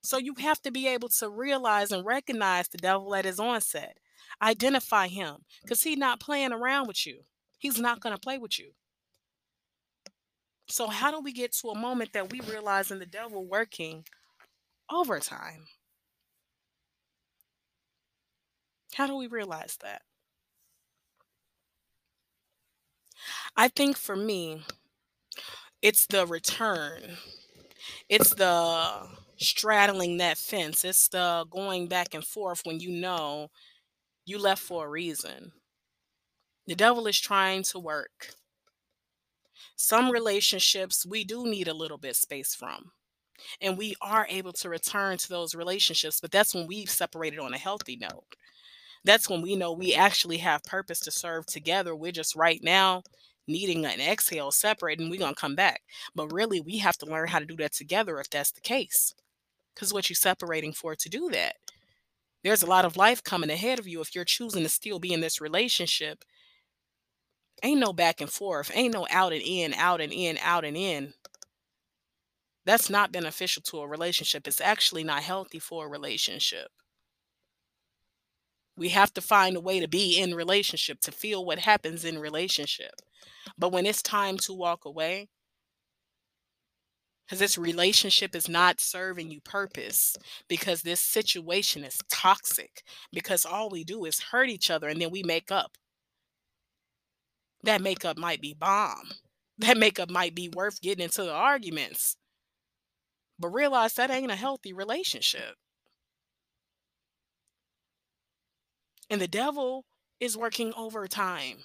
So 0.01 0.17
you 0.17 0.35
have 0.39 0.61
to 0.61 0.71
be 0.71 0.87
able 0.87 1.09
to 1.09 1.29
realize 1.29 1.91
and 1.91 2.05
recognize 2.05 2.67
the 2.67 2.77
devil 2.77 3.13
at 3.15 3.25
his 3.25 3.39
onset. 3.39 3.97
Identify 4.41 5.07
him 5.07 5.37
because 5.63 5.81
he's 5.81 5.97
not 5.97 6.19
playing 6.19 6.53
around 6.53 6.87
with 6.87 7.05
you. 7.05 7.21
He's 7.57 7.79
not 7.79 7.99
going 7.99 8.15
to 8.15 8.21
play 8.21 8.37
with 8.37 8.59
you. 8.59 8.71
So 10.69 10.87
how 10.87 11.11
do 11.11 11.21
we 11.21 11.31
get 11.31 11.53
to 11.53 11.69
a 11.69 11.77
moment 11.77 12.13
that 12.13 12.31
we 12.31 12.41
realize 12.41 12.91
in 12.91 12.99
the 12.99 13.05
devil 13.05 13.45
working 13.45 14.05
overtime? 14.91 15.65
How 18.93 19.07
do 19.07 19.15
we 19.15 19.27
realize 19.27 19.77
that? 19.81 20.01
I 23.55 23.67
think 23.69 23.97
for 23.97 24.15
me, 24.15 24.61
it's 25.81 26.05
the 26.05 26.25
return. 26.25 27.17
It's 28.09 28.35
the 28.35 29.07
straddling 29.37 30.17
that 30.17 30.37
fence. 30.37 30.83
It's 30.83 31.07
the 31.07 31.45
going 31.49 31.87
back 31.87 32.13
and 32.13 32.25
forth 32.25 32.61
when 32.63 32.79
you 32.79 32.89
know 32.89 33.49
you 34.25 34.39
left 34.39 34.61
for 34.61 34.85
a 34.85 34.89
reason. 34.89 35.51
The 36.65 36.75
devil 36.75 37.07
is 37.07 37.19
trying 37.19 37.63
to 37.63 37.79
work. 37.79 38.33
Some 39.75 40.11
relationships 40.11 41.05
we 41.05 41.23
do 41.23 41.45
need 41.45 41.67
a 41.67 41.73
little 41.73 41.97
bit 41.97 42.15
space 42.15 42.53
from. 42.53 42.91
And 43.61 43.77
we 43.77 43.95
are 44.01 44.25
able 44.29 44.53
to 44.53 44.69
return 44.69 45.17
to 45.17 45.29
those 45.29 45.53
relationships, 45.53 46.19
but 46.19 46.31
that's 46.31 46.55
when 46.55 46.65
we've 46.67 46.89
separated 46.89 47.39
on 47.39 47.53
a 47.53 47.57
healthy 47.57 47.95
note. 47.95 48.35
That's 49.03 49.29
when 49.29 49.41
we 49.41 49.55
know 49.55 49.71
we 49.71 49.93
actually 49.93 50.37
have 50.37 50.63
purpose 50.63 50.99
to 51.01 51.11
serve 51.11 51.45
together. 51.45 51.95
We're 51.95 52.11
just 52.11 52.35
right 52.35 52.59
now 52.63 53.03
needing 53.47 53.85
an 53.85 54.01
exhale 54.01 54.51
separate 54.51 54.99
and 54.99 55.09
we're 55.09 55.19
going 55.19 55.35
to 55.35 55.39
come 55.39 55.55
back. 55.55 55.81
But 56.15 56.33
really, 56.33 56.59
we 56.59 56.79
have 56.79 56.97
to 56.97 57.05
learn 57.05 57.27
how 57.27 57.39
to 57.39 57.45
do 57.45 57.55
that 57.57 57.73
together 57.73 58.19
if 58.19 58.29
that's 58.29 58.51
the 58.51 58.61
case. 58.61 59.13
Because 59.77 59.93
what 59.93 60.09
you're 60.09 60.15
separating 60.15 60.73
for 60.73 60.95
to 60.95 61.07
do 61.07 61.29
that. 61.29 61.57
There's 62.43 62.63
a 62.63 62.67
lot 62.67 62.83
of 62.83 62.97
life 62.97 63.23
coming 63.23 63.51
ahead 63.51 63.77
of 63.77 63.87
you 63.87 64.01
if 64.01 64.15
you're 64.15 64.25
choosing 64.25 64.63
to 64.63 64.69
still 64.69 64.97
be 64.97 65.13
in 65.13 65.21
this 65.21 65.39
relationship. 65.39 66.25
Ain't 67.61 67.79
no 67.79 67.93
back 67.93 68.19
and 68.19 68.29
forth, 68.29 68.71
ain't 68.73 68.95
no 68.95 69.05
out 69.11 69.33
and 69.33 69.41
in, 69.43 69.75
out 69.75 70.01
and 70.01 70.11
in, 70.11 70.39
out 70.41 70.65
and 70.65 70.75
in. 70.75 71.13
That's 72.65 72.89
not 72.89 73.11
beneficial 73.11 73.61
to 73.67 73.81
a 73.81 73.87
relationship. 73.87 74.47
It's 74.47 74.61
actually 74.61 75.03
not 75.03 75.21
healthy 75.21 75.59
for 75.59 75.85
a 75.85 75.89
relationship. 75.89 76.69
We 78.75 78.89
have 78.89 79.13
to 79.13 79.21
find 79.21 79.55
a 79.55 79.61
way 79.61 79.79
to 79.79 79.87
be 79.87 80.19
in 80.19 80.33
relationship, 80.33 81.01
to 81.01 81.11
feel 81.11 81.45
what 81.45 81.59
happens 81.59 82.03
in 82.03 82.17
relationship. 82.17 82.93
But 83.59 83.71
when 83.71 83.85
it's 83.85 84.01
time 84.01 84.37
to 84.39 84.53
walk 84.53 84.85
away, 84.85 85.29
because 87.27 87.39
this 87.39 87.57
relationship 87.57 88.33
is 88.35 88.47
not 88.47 88.79
serving 88.79 89.29
you 89.31 89.41
purpose, 89.41 90.15
because 90.47 90.81
this 90.81 91.01
situation 91.01 91.83
is 91.83 91.99
toxic, 92.09 92.83
because 93.11 93.45
all 93.45 93.69
we 93.69 93.83
do 93.83 94.05
is 94.05 94.19
hurt 94.31 94.49
each 94.49 94.71
other 94.71 94.87
and 94.87 95.01
then 95.01 95.11
we 95.11 95.23
make 95.23 95.51
up. 95.51 95.77
That 97.63 97.81
makeup 97.81 98.17
might 98.17 98.41
be 98.41 98.53
bomb. 98.53 99.11
That 99.59 99.77
makeup 99.77 100.11
might 100.11 100.35
be 100.35 100.49
worth 100.49 100.81
getting 100.81 101.03
into 101.03 101.23
the 101.23 101.33
arguments. 101.33 102.15
But 103.39 103.47
realize 103.49 103.95
that 103.95 104.11
ain't 104.11 104.29
a 104.29 104.35
healthy 104.35 104.71
relationship. 104.71 105.55
And 109.09 109.19
the 109.19 109.27
devil 109.27 109.85
is 110.19 110.37
working 110.37 110.73
overtime. 110.75 111.63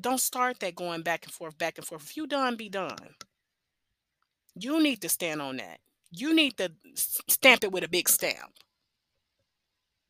Don't 0.00 0.20
start 0.20 0.60
that 0.60 0.74
going 0.74 1.02
back 1.02 1.24
and 1.26 1.32
forth, 1.32 1.58
back 1.58 1.78
and 1.78 1.86
forth. 1.86 2.02
If 2.02 2.16
you 2.16 2.26
done, 2.26 2.56
be 2.56 2.68
done. 2.68 3.14
You 4.54 4.82
need 4.82 5.00
to 5.02 5.08
stand 5.08 5.40
on 5.40 5.56
that. 5.58 5.78
You 6.10 6.34
need 6.34 6.56
to 6.58 6.72
stamp 6.96 7.64
it 7.64 7.72
with 7.72 7.84
a 7.84 7.88
big 7.88 8.08
stamp. 8.08 8.52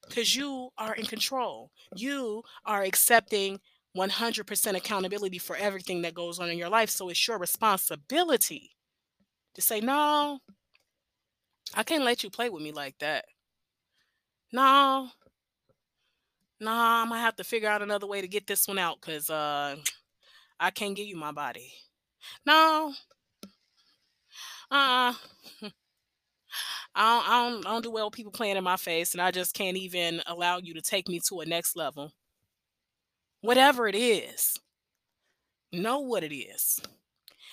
Because 0.09 0.35
you 0.35 0.71
are 0.79 0.95
in 0.95 1.07
control. 1.07 1.71
You 1.95 2.43
are 2.65 2.83
accepting 2.83 3.61
100% 3.97 4.77
accountability 4.77 5.39
for 5.39 5.57
everything 5.57 6.03
that 6.03 6.15
goes 6.15 6.39
on 6.39 6.49
in 6.49 6.59
your 6.59 6.69
life. 6.69 6.91
So 6.91 7.09
it's 7.09 7.29
your 7.29 7.39
responsibility 7.39 8.71
to 9.55 9.63
say, 9.63 9.81
no, 9.81 10.41
I 11.75 11.83
can't 11.83 12.05
let 12.05 12.25
you 12.25 12.31
play 12.31 12.49
with 12.51 12.63
me 12.63 12.73
like 12.73 12.99
that. 12.99 13.25
No, 14.53 15.11
nah, 16.61 17.03
I'm 17.03 17.09
gonna 17.09 17.21
have 17.21 17.37
to 17.37 17.45
figure 17.45 17.69
out 17.69 17.83
another 17.83 18.07
way 18.07 18.21
to 18.21 18.29
get 18.29 18.47
this 18.47 18.67
one 18.67 18.79
out 18.79 19.01
because 19.01 19.31
uh, 19.31 19.77
I 20.59 20.71
can't 20.71 20.97
give 20.97 21.07
you 21.07 21.17
my 21.17 21.33
body. 21.33 21.73
No, 22.45 22.93
uh, 24.71 25.15
I 26.95 27.15
don't, 27.15 27.29
I 27.29 27.51
don't, 27.51 27.67
I 27.67 27.71
don't 27.71 27.83
do 27.83 27.91
well 27.91 28.07
with 28.07 28.15
people 28.15 28.33
playing 28.33 28.57
in 28.57 28.65
my 28.65 28.77
face, 28.77 29.13
and 29.13 29.21
I 29.21 29.31
just 29.31 29.55
can't 29.55 29.77
even 29.77 30.23
allow 30.27 30.59
you 30.59 30.75
to 30.75 30.83
take 30.83 31.09
me 31.09 31.21
to 31.29 31.41
a 31.41 31.47
next 31.47 31.77
level. 31.77 32.13
Whatever 33.43 33.89
it 33.89 33.95
is, 33.95 34.59
know 35.73 36.01
what 36.01 36.25
it 36.25 36.35
is, 36.35 36.81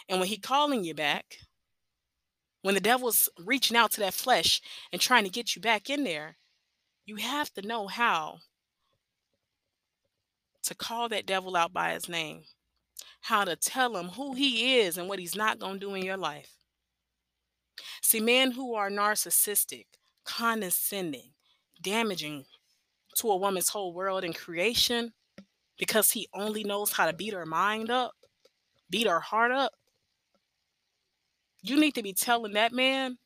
and 0.09 0.19
when 0.19 0.27
he 0.27 0.37
calling 0.37 0.83
you 0.83 0.93
back, 0.93 1.37
when 2.61 2.75
the 2.75 2.81
devil's 2.81 3.29
reaching 3.45 3.77
out 3.77 3.91
to 3.91 3.99
that 4.01 4.13
flesh 4.13 4.61
and 4.91 5.01
trying 5.01 5.23
to 5.23 5.29
get 5.29 5.55
you 5.55 5.61
back 5.61 5.89
in 5.89 6.03
there, 6.03 6.37
you 7.05 7.15
have 7.15 7.53
to 7.53 7.61
know 7.61 7.87
how 7.87 8.39
to 10.63 10.75
call 10.75 11.07
that 11.09 11.25
devil 11.25 11.55
out 11.55 11.71
by 11.71 11.93
his 11.93 12.09
name, 12.09 12.43
how 13.21 13.45
to 13.45 13.55
tell 13.55 13.95
him 13.95 14.09
who 14.09 14.33
he 14.33 14.79
is 14.79 14.97
and 14.97 15.07
what 15.07 15.19
he's 15.19 15.35
not 15.35 15.59
going 15.59 15.75
to 15.75 15.79
do 15.79 15.93
in 15.93 16.03
your 16.03 16.17
life. 16.17 16.56
See, 18.07 18.21
men 18.21 18.51
who 18.51 18.73
are 18.73 18.89
narcissistic, 18.89 19.83
condescending, 20.23 21.31
damaging 21.81 22.45
to 23.17 23.29
a 23.29 23.35
woman's 23.35 23.67
whole 23.67 23.93
world 23.93 24.23
and 24.23 24.33
creation 24.33 25.11
because 25.77 26.11
he 26.11 26.29
only 26.33 26.63
knows 26.63 26.93
how 26.93 27.07
to 27.07 27.11
beat 27.11 27.33
her 27.33 27.45
mind 27.45 27.91
up, 27.91 28.13
beat 28.89 29.07
her 29.07 29.19
heart 29.19 29.51
up. 29.51 29.73
You 31.61 31.77
need 31.77 31.95
to 31.95 32.01
be 32.01 32.13
telling 32.13 32.53
that 32.53 32.71
man, 32.71 33.17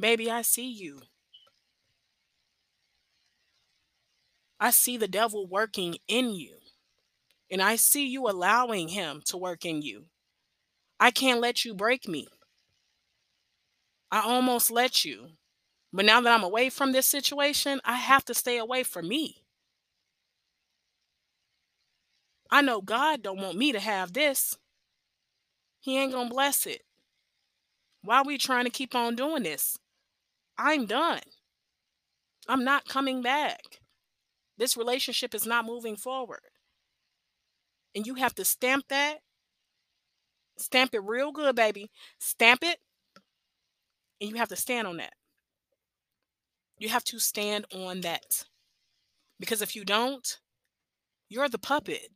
baby, 0.00 0.28
I 0.28 0.42
see 0.42 0.72
you. 0.72 1.02
I 4.58 4.72
see 4.72 4.96
the 4.96 5.06
devil 5.06 5.46
working 5.46 5.94
in 6.08 6.32
you. 6.32 6.56
And 7.48 7.62
I 7.62 7.76
see 7.76 8.08
you 8.08 8.28
allowing 8.28 8.88
him 8.88 9.22
to 9.26 9.36
work 9.36 9.64
in 9.64 9.80
you. 9.80 10.06
I 10.98 11.12
can't 11.12 11.40
let 11.40 11.64
you 11.64 11.72
break 11.72 12.08
me. 12.08 12.26
I 14.10 14.20
almost 14.20 14.70
let 14.70 15.04
you. 15.04 15.28
But 15.92 16.04
now 16.04 16.20
that 16.20 16.32
I'm 16.32 16.44
away 16.44 16.70
from 16.70 16.92
this 16.92 17.06
situation, 17.06 17.80
I 17.84 17.96
have 17.96 18.24
to 18.26 18.34
stay 18.34 18.58
away 18.58 18.82
from 18.82 19.08
me. 19.08 19.44
I 22.50 22.62
know 22.62 22.80
God 22.80 23.22
don't 23.22 23.40
want 23.40 23.56
me 23.56 23.72
to 23.72 23.80
have 23.80 24.12
this. 24.12 24.58
He 25.80 25.98
ain't 25.98 26.12
going 26.12 26.28
to 26.28 26.34
bless 26.34 26.66
it. 26.66 26.82
Why 28.02 28.18
are 28.18 28.24
we 28.24 28.38
trying 28.38 28.64
to 28.64 28.70
keep 28.70 28.94
on 28.94 29.14
doing 29.14 29.42
this? 29.42 29.78
I'm 30.58 30.86
done. 30.86 31.20
I'm 32.48 32.64
not 32.64 32.88
coming 32.88 33.22
back. 33.22 33.80
This 34.58 34.76
relationship 34.76 35.34
is 35.34 35.46
not 35.46 35.64
moving 35.64 35.96
forward. 35.96 36.40
And 37.94 38.06
you 38.06 38.14
have 38.14 38.34
to 38.36 38.44
stamp 38.44 38.86
that. 38.88 39.18
Stamp 40.58 40.94
it 40.94 41.02
real 41.02 41.32
good, 41.32 41.56
baby. 41.56 41.90
Stamp 42.18 42.62
it. 42.62 42.78
And 44.20 44.30
you 44.30 44.36
have 44.36 44.48
to 44.48 44.56
stand 44.56 44.86
on 44.86 44.98
that. 44.98 45.14
You 46.78 46.88
have 46.88 47.04
to 47.04 47.18
stand 47.18 47.66
on 47.74 48.00
that. 48.02 48.44
Because 49.38 49.62
if 49.62 49.74
you 49.74 49.84
don't, 49.84 50.38
you're 51.28 51.48
the 51.48 51.58
puppet. 51.58 52.08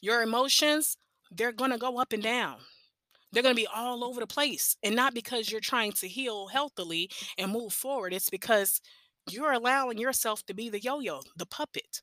Your 0.00 0.22
emotions, 0.22 0.96
they're 1.30 1.52
going 1.52 1.70
to 1.70 1.78
go 1.78 1.98
up 1.98 2.12
and 2.12 2.22
down. 2.22 2.56
They're 3.32 3.42
going 3.42 3.54
to 3.54 3.60
be 3.60 3.68
all 3.72 4.04
over 4.04 4.20
the 4.20 4.26
place. 4.26 4.76
And 4.82 4.96
not 4.96 5.14
because 5.14 5.50
you're 5.50 5.60
trying 5.60 5.92
to 5.92 6.08
heal 6.08 6.48
healthily 6.48 7.10
and 7.38 7.52
move 7.52 7.72
forward. 7.72 8.12
It's 8.12 8.30
because 8.30 8.80
you're 9.28 9.52
allowing 9.52 9.98
yourself 9.98 10.44
to 10.46 10.54
be 10.54 10.68
the 10.68 10.80
yo 10.80 11.00
yo, 11.00 11.20
the 11.36 11.46
puppet, 11.46 12.02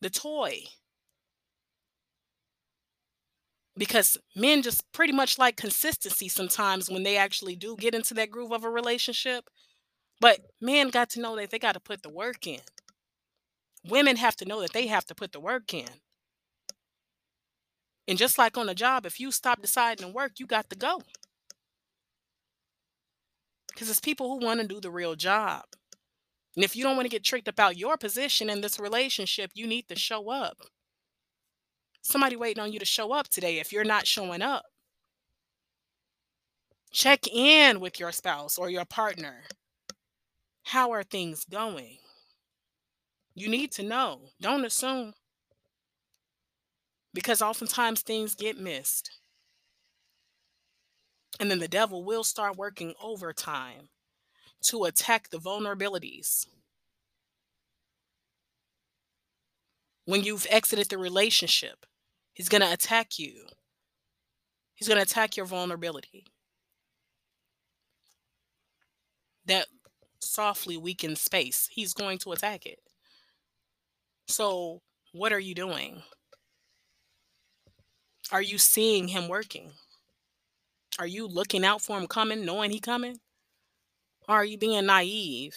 the 0.00 0.10
toy. 0.10 0.64
Because 3.76 4.16
men 4.36 4.62
just 4.62 4.90
pretty 4.92 5.12
much 5.12 5.38
like 5.38 5.56
consistency 5.56 6.28
sometimes 6.28 6.88
when 6.88 7.02
they 7.02 7.16
actually 7.16 7.56
do 7.56 7.76
get 7.76 7.94
into 7.94 8.14
that 8.14 8.30
groove 8.30 8.52
of 8.52 8.64
a 8.64 8.70
relationship. 8.70 9.44
But 10.20 10.40
men 10.60 10.90
got 10.90 11.10
to 11.10 11.20
know 11.20 11.36
that 11.36 11.50
they 11.50 11.58
got 11.58 11.72
to 11.72 11.80
put 11.80 12.02
the 12.02 12.10
work 12.10 12.46
in. 12.46 12.60
Women 13.88 14.16
have 14.16 14.36
to 14.36 14.44
know 14.44 14.60
that 14.60 14.72
they 14.72 14.86
have 14.86 15.04
to 15.06 15.14
put 15.14 15.32
the 15.32 15.40
work 15.40 15.74
in. 15.74 15.88
And 18.06 18.18
just 18.18 18.38
like 18.38 18.56
on 18.56 18.68
a 18.68 18.74
job, 18.74 19.06
if 19.06 19.18
you 19.18 19.32
stop 19.32 19.60
deciding 19.60 20.06
to 20.06 20.12
work, 20.12 20.32
you 20.38 20.46
got 20.46 20.70
to 20.70 20.76
go 20.76 21.02
because 23.74 23.90
it's 23.90 24.00
people 24.00 24.28
who 24.28 24.44
want 24.44 24.60
to 24.60 24.66
do 24.66 24.80
the 24.80 24.90
real 24.90 25.16
job. 25.16 25.64
And 26.54 26.64
if 26.64 26.76
you 26.76 26.84
don't 26.84 26.96
want 26.96 27.06
to 27.06 27.10
get 27.10 27.24
tricked 27.24 27.48
about 27.48 27.76
your 27.76 27.96
position 27.96 28.48
in 28.48 28.60
this 28.60 28.78
relationship, 28.78 29.50
you 29.54 29.66
need 29.66 29.88
to 29.88 29.98
show 29.98 30.30
up. 30.30 30.58
Somebody 32.04 32.36
waiting 32.36 32.62
on 32.62 32.70
you 32.70 32.78
to 32.78 32.84
show 32.84 33.12
up 33.12 33.28
today 33.28 33.58
if 33.58 33.72
you're 33.72 33.82
not 33.82 34.06
showing 34.06 34.42
up. 34.42 34.66
Check 36.92 37.26
in 37.26 37.80
with 37.80 37.98
your 37.98 38.12
spouse 38.12 38.58
or 38.58 38.68
your 38.68 38.84
partner. 38.84 39.44
How 40.64 40.92
are 40.92 41.02
things 41.02 41.44
going? 41.46 41.96
You 43.34 43.48
need 43.48 43.72
to 43.72 43.82
know. 43.82 44.28
Don't 44.40 44.66
assume. 44.66 45.14
Because 47.14 47.40
oftentimes 47.40 48.02
things 48.02 48.34
get 48.34 48.58
missed. 48.58 49.10
And 51.40 51.50
then 51.50 51.58
the 51.58 51.68
devil 51.68 52.04
will 52.04 52.22
start 52.22 52.56
working 52.56 52.94
overtime 53.02 53.88
to 54.64 54.84
attack 54.84 55.30
the 55.30 55.38
vulnerabilities. 55.38 56.46
When 60.04 60.22
you've 60.22 60.46
exited 60.50 60.90
the 60.90 60.98
relationship, 60.98 61.86
he's 62.34 62.48
going 62.48 62.60
to 62.60 62.72
attack 62.72 63.18
you. 63.18 63.46
He's 64.74 64.88
going 64.88 64.98
to 64.98 65.10
attack 65.10 65.36
your 65.36 65.46
vulnerability. 65.46 66.26
That 69.46 69.66
softly 70.20 70.76
weakened 70.76 71.18
space, 71.18 71.68
he's 71.70 71.94
going 71.94 72.18
to 72.18 72.32
attack 72.32 72.66
it. 72.66 72.80
So, 74.26 74.80
what 75.12 75.32
are 75.32 75.40
you 75.40 75.54
doing? 75.54 76.02
Are 78.32 78.42
you 78.42 78.58
seeing 78.58 79.08
him 79.08 79.28
working? 79.28 79.72
Are 80.98 81.06
you 81.06 81.26
looking 81.26 81.64
out 81.64 81.82
for 81.82 81.98
him 81.98 82.06
coming, 82.06 82.44
knowing 82.44 82.70
he 82.70 82.80
coming? 82.80 83.18
Or 84.28 84.36
are 84.36 84.44
you 84.44 84.56
being 84.56 84.86
naive 84.86 85.54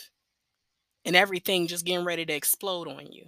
and 1.06 1.16
everything 1.16 1.68
just 1.68 1.86
getting 1.86 2.06
ready 2.06 2.26
to 2.26 2.34
explode 2.34 2.88
on 2.88 3.12
you? 3.12 3.28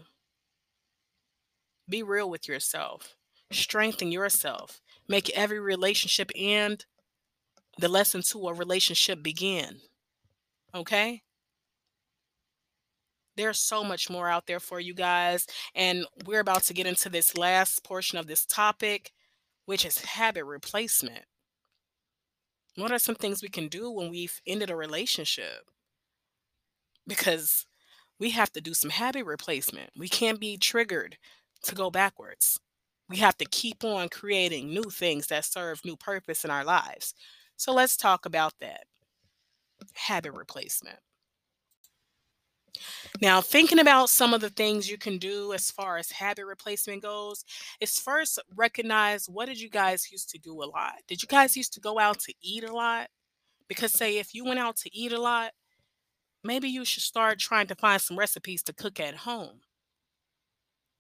Be 1.88 2.04
real 2.04 2.30
with 2.30 2.48
yourself. 2.48 3.16
Strengthen 3.52 4.12
yourself. 4.12 4.82
Make 5.08 5.30
every 5.32 5.60
relationship 5.60 6.32
end 6.36 6.86
the 7.80 7.88
lesson 7.88 8.22
to 8.22 8.48
a 8.48 8.54
relationship 8.54 9.24
begin. 9.24 9.80
Okay? 10.76 11.24
There's 13.36 13.60
so 13.60 13.84
much 13.84 14.10
more 14.10 14.30
out 14.30 14.48
there 14.48 14.60
for 14.60 14.80
you 14.80 14.94
guys. 14.94 15.48
And 15.74 16.06
we're 16.26 16.42
about 16.42 16.64
to 16.64 16.74
get 16.74 16.86
into 16.86 17.10
this 17.10 17.38
last 17.38 17.84
portion 17.84 18.18
of 18.18 18.28
this 18.28 18.46
topic, 18.46 19.14
which 19.66 19.86
is 19.86 20.00
habit 20.00 20.46
replacement. 20.46 21.26
What 22.76 22.92
are 22.92 23.00
some 23.00 23.16
things 23.16 23.42
we 23.42 23.50
can 23.50 23.68
do 23.68 23.90
when 23.90 24.10
we've 24.10 24.42
ended 24.46 24.70
a 24.70 24.76
relationship? 24.76 25.70
Because 27.08 27.66
we 28.20 28.32
have 28.32 28.52
to 28.52 28.62
do 28.62 28.74
some 28.74 28.90
habit 28.90 29.26
replacement. 29.26 29.92
We 29.98 30.10
can't 30.10 30.40
be 30.40 30.58
triggered 30.58 31.18
to 31.64 31.76
go 31.76 31.90
backwards. 31.90 32.60
We 33.10 33.18
have 33.18 33.38
to 33.38 33.46
keep 33.46 33.84
on 33.84 34.10
creating 34.10 34.70
new 34.70 34.84
things 34.84 35.28
that 35.28 35.46
serve 35.46 35.84
new 35.84 35.96
purpose 35.96 36.46
in 36.46 36.52
our 36.52 36.64
lives. 36.64 37.16
So 37.58 37.74
let's 37.74 37.98
talk 37.98 38.26
about 38.26 38.54
that 38.62 38.86
habit 39.94 40.34
replacement. 40.34 41.00
Now, 43.22 43.42
thinking 43.42 43.80
about 43.80 44.10
some 44.10 44.34
of 44.34 44.42
the 44.42 44.50
things 44.50 44.90
you 44.90 44.98
can 44.98 45.18
do 45.18 45.54
as 45.54 45.72
far 45.72 45.98
as 45.98 46.12
habit 46.12 46.46
replacement 46.46 47.02
goes, 47.02 47.44
is 47.82 48.00
first 48.00 48.40
recognize 48.56 49.28
what 49.28 49.48
did 49.48 49.60
you 49.60 49.70
guys 49.70 50.12
used 50.12 50.30
to 50.30 50.38
do 50.38 50.62
a 50.64 50.66
lot? 50.66 50.94
Did 51.08 51.22
you 51.22 51.28
guys 51.28 51.58
used 51.58 51.74
to 51.74 51.80
go 51.80 52.00
out 52.00 52.20
to 52.20 52.34
eat 52.42 52.64
a 52.64 52.72
lot? 52.74 53.08
Because, 53.68 53.92
say, 53.92 54.18
if 54.18 54.34
you 54.34 54.46
went 54.46 54.60
out 54.60 54.78
to 54.78 54.96
eat 54.96 55.12
a 55.12 55.20
lot, 55.22 55.52
maybe 56.44 56.70
you 56.70 56.86
should 56.86 57.04
start 57.04 57.40
trying 57.40 57.68
to 57.68 57.76
find 57.76 58.02
some 58.02 58.18
recipes 58.18 58.64
to 58.64 58.74
cook 58.74 59.00
at 59.00 59.16
home. 59.16 59.62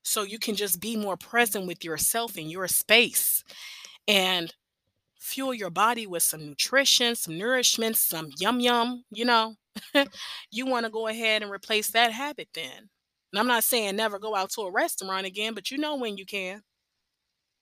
So 0.03 0.23
you 0.23 0.39
can 0.39 0.55
just 0.55 0.79
be 0.79 0.95
more 0.95 1.17
present 1.17 1.67
with 1.67 1.83
yourself 1.83 2.37
in 2.37 2.49
your 2.49 2.67
space 2.67 3.43
and 4.07 4.53
fuel 5.19 5.53
your 5.53 5.69
body 5.69 6.07
with 6.07 6.23
some 6.23 6.45
nutrition, 6.45 7.15
some 7.15 7.37
nourishment, 7.37 7.95
some 7.97 8.31
yum 8.39 8.59
yum, 8.59 9.03
you 9.11 9.25
know. 9.25 9.55
you 10.51 10.65
want 10.65 10.85
to 10.85 10.91
go 10.91 11.07
ahead 11.07 11.43
and 11.43 11.51
replace 11.51 11.89
that 11.91 12.11
habit 12.11 12.49
then. 12.53 12.89
And 13.31 13.39
I'm 13.39 13.47
not 13.47 13.63
saying 13.63 13.95
never 13.95 14.19
go 14.19 14.35
out 14.35 14.49
to 14.51 14.61
a 14.61 14.71
restaurant 14.71 15.27
again, 15.27 15.53
but 15.53 15.69
you 15.71 15.77
know 15.77 15.95
when 15.95 16.17
you 16.17 16.25
can. 16.25 16.61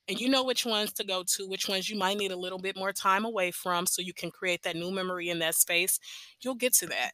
And 0.07 0.19
you 0.19 0.29
know 0.29 0.43
which 0.45 0.65
ones 0.65 0.93
to 0.93 1.03
go 1.03 1.23
to, 1.35 1.47
which 1.47 1.67
ones 1.67 1.89
you 1.89 1.97
might 1.97 2.17
need 2.17 2.31
a 2.31 2.37
little 2.37 2.59
bit 2.59 2.77
more 2.77 2.93
time 2.93 3.25
away 3.25 3.51
from 3.51 3.85
so 3.85 4.01
you 4.01 4.13
can 4.13 4.31
create 4.31 4.63
that 4.63 4.77
new 4.77 4.89
memory 4.89 5.29
in 5.29 5.39
that 5.39 5.55
space. 5.55 5.99
You'll 6.39 6.55
get 6.55 6.73
to 6.75 6.87
that. 6.87 7.11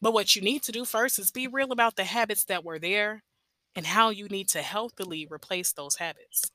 But 0.00 0.12
what 0.12 0.36
you 0.36 0.42
need 0.42 0.62
to 0.64 0.72
do 0.72 0.84
first 0.84 1.18
is 1.18 1.30
be 1.32 1.48
real 1.48 1.72
about 1.72 1.96
the 1.96 2.04
habits 2.04 2.44
that 2.44 2.64
were 2.64 2.78
there 2.78 3.24
and 3.76 3.86
how 3.86 4.10
you 4.10 4.26
need 4.28 4.48
to 4.48 4.62
healthily 4.62 5.28
replace 5.30 5.72
those 5.72 5.96
habits. 5.96 6.50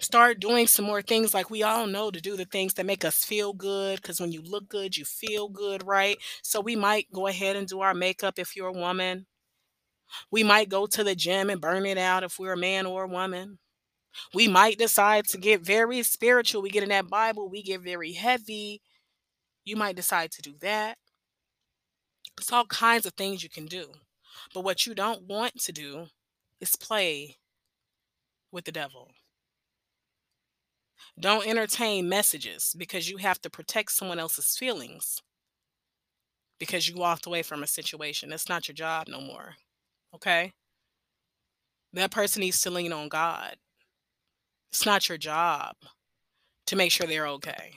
Start 0.00 0.40
doing 0.40 0.66
some 0.66 0.84
more 0.84 1.02
things 1.02 1.34
like 1.34 1.50
we 1.50 1.62
all 1.62 1.86
know 1.86 2.10
to 2.10 2.20
do 2.20 2.36
the 2.36 2.44
things 2.44 2.74
that 2.74 2.86
make 2.86 3.04
us 3.04 3.24
feel 3.24 3.52
good 3.52 4.00
because 4.00 4.20
when 4.20 4.32
you 4.32 4.42
look 4.42 4.68
good 4.68 4.96
you 4.96 5.04
feel 5.04 5.48
good 5.48 5.86
right? 5.86 6.18
So 6.42 6.60
we 6.60 6.76
might 6.76 7.10
go 7.12 7.26
ahead 7.26 7.56
and 7.56 7.66
do 7.66 7.80
our 7.80 7.94
makeup 7.94 8.38
if 8.38 8.56
you're 8.56 8.68
a 8.68 8.72
woman. 8.72 9.26
We 10.30 10.42
might 10.42 10.68
go 10.68 10.86
to 10.86 11.04
the 11.04 11.14
gym 11.14 11.48
and 11.50 11.60
burn 11.60 11.86
it 11.86 11.98
out 11.98 12.22
if 12.24 12.38
we're 12.38 12.52
a 12.52 12.56
man 12.56 12.86
or 12.86 13.04
a 13.04 13.08
woman. 13.08 13.58
We 14.34 14.48
might 14.48 14.78
decide 14.78 15.26
to 15.28 15.38
get 15.38 15.62
very 15.62 16.02
spiritual. 16.02 16.62
We 16.62 16.70
get 16.70 16.82
in 16.82 16.90
that 16.90 17.08
bible 17.08 17.48
we 17.48 17.62
get 17.62 17.80
very 17.80 18.12
heavy. 18.12 18.82
You 19.64 19.76
might 19.76 19.96
decide 19.96 20.32
to 20.32 20.42
do 20.42 20.54
that. 20.60 20.98
It's 22.38 22.52
all 22.52 22.66
kinds 22.66 23.06
of 23.06 23.14
things 23.14 23.42
you 23.42 23.48
can 23.48 23.66
do 23.66 23.92
but 24.54 24.64
what 24.64 24.86
you 24.86 24.94
don't 24.94 25.22
want 25.24 25.60
to 25.60 25.72
do 25.72 26.06
is 26.60 26.76
play 26.76 27.36
with 28.50 28.64
the 28.64 28.72
devil 28.72 29.10
don't 31.18 31.46
entertain 31.46 32.08
messages 32.08 32.74
because 32.76 33.08
you 33.08 33.18
have 33.18 33.40
to 33.42 33.50
protect 33.50 33.92
someone 33.92 34.18
else's 34.18 34.56
feelings 34.56 35.22
because 36.58 36.88
you 36.88 36.96
walked 36.96 37.26
away 37.26 37.42
from 37.42 37.62
a 37.62 37.68
situation. 37.68 38.30
That's 38.30 38.48
not 38.48 38.68
your 38.68 38.74
job 38.74 39.08
no 39.08 39.20
more. 39.20 39.54
Okay? 40.14 40.52
That 41.92 42.10
person 42.10 42.40
needs 42.40 42.60
to 42.62 42.70
lean 42.70 42.92
on 42.92 43.08
God. 43.08 43.56
It's 44.72 44.86
not 44.86 45.08
your 45.08 45.18
job 45.18 45.76
to 46.66 46.76
make 46.76 46.90
sure 46.90 47.06
they're 47.06 47.28
okay. 47.28 47.74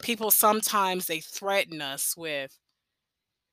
People 0.00 0.30
sometimes 0.30 1.06
they 1.06 1.20
threaten 1.20 1.82
us 1.82 2.16
with 2.16 2.56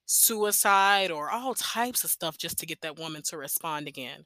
suicide 0.05 1.11
or 1.11 1.31
all 1.31 1.55
types 1.55 2.03
of 2.03 2.11
stuff 2.11 2.37
just 2.37 2.59
to 2.59 2.65
get 2.65 2.81
that 2.81 2.99
woman 2.99 3.21
to 3.23 3.37
respond 3.37 3.87
again 3.87 4.25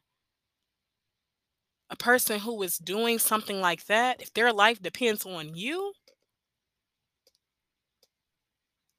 a 1.89 1.95
person 1.95 2.39
who 2.39 2.61
is 2.63 2.77
doing 2.77 3.19
something 3.19 3.59
like 3.61 3.85
that, 3.85 4.21
if 4.21 4.33
their 4.33 4.53
life 4.53 4.81
depends 4.81 5.25
on 5.25 5.55
you, 5.55 5.93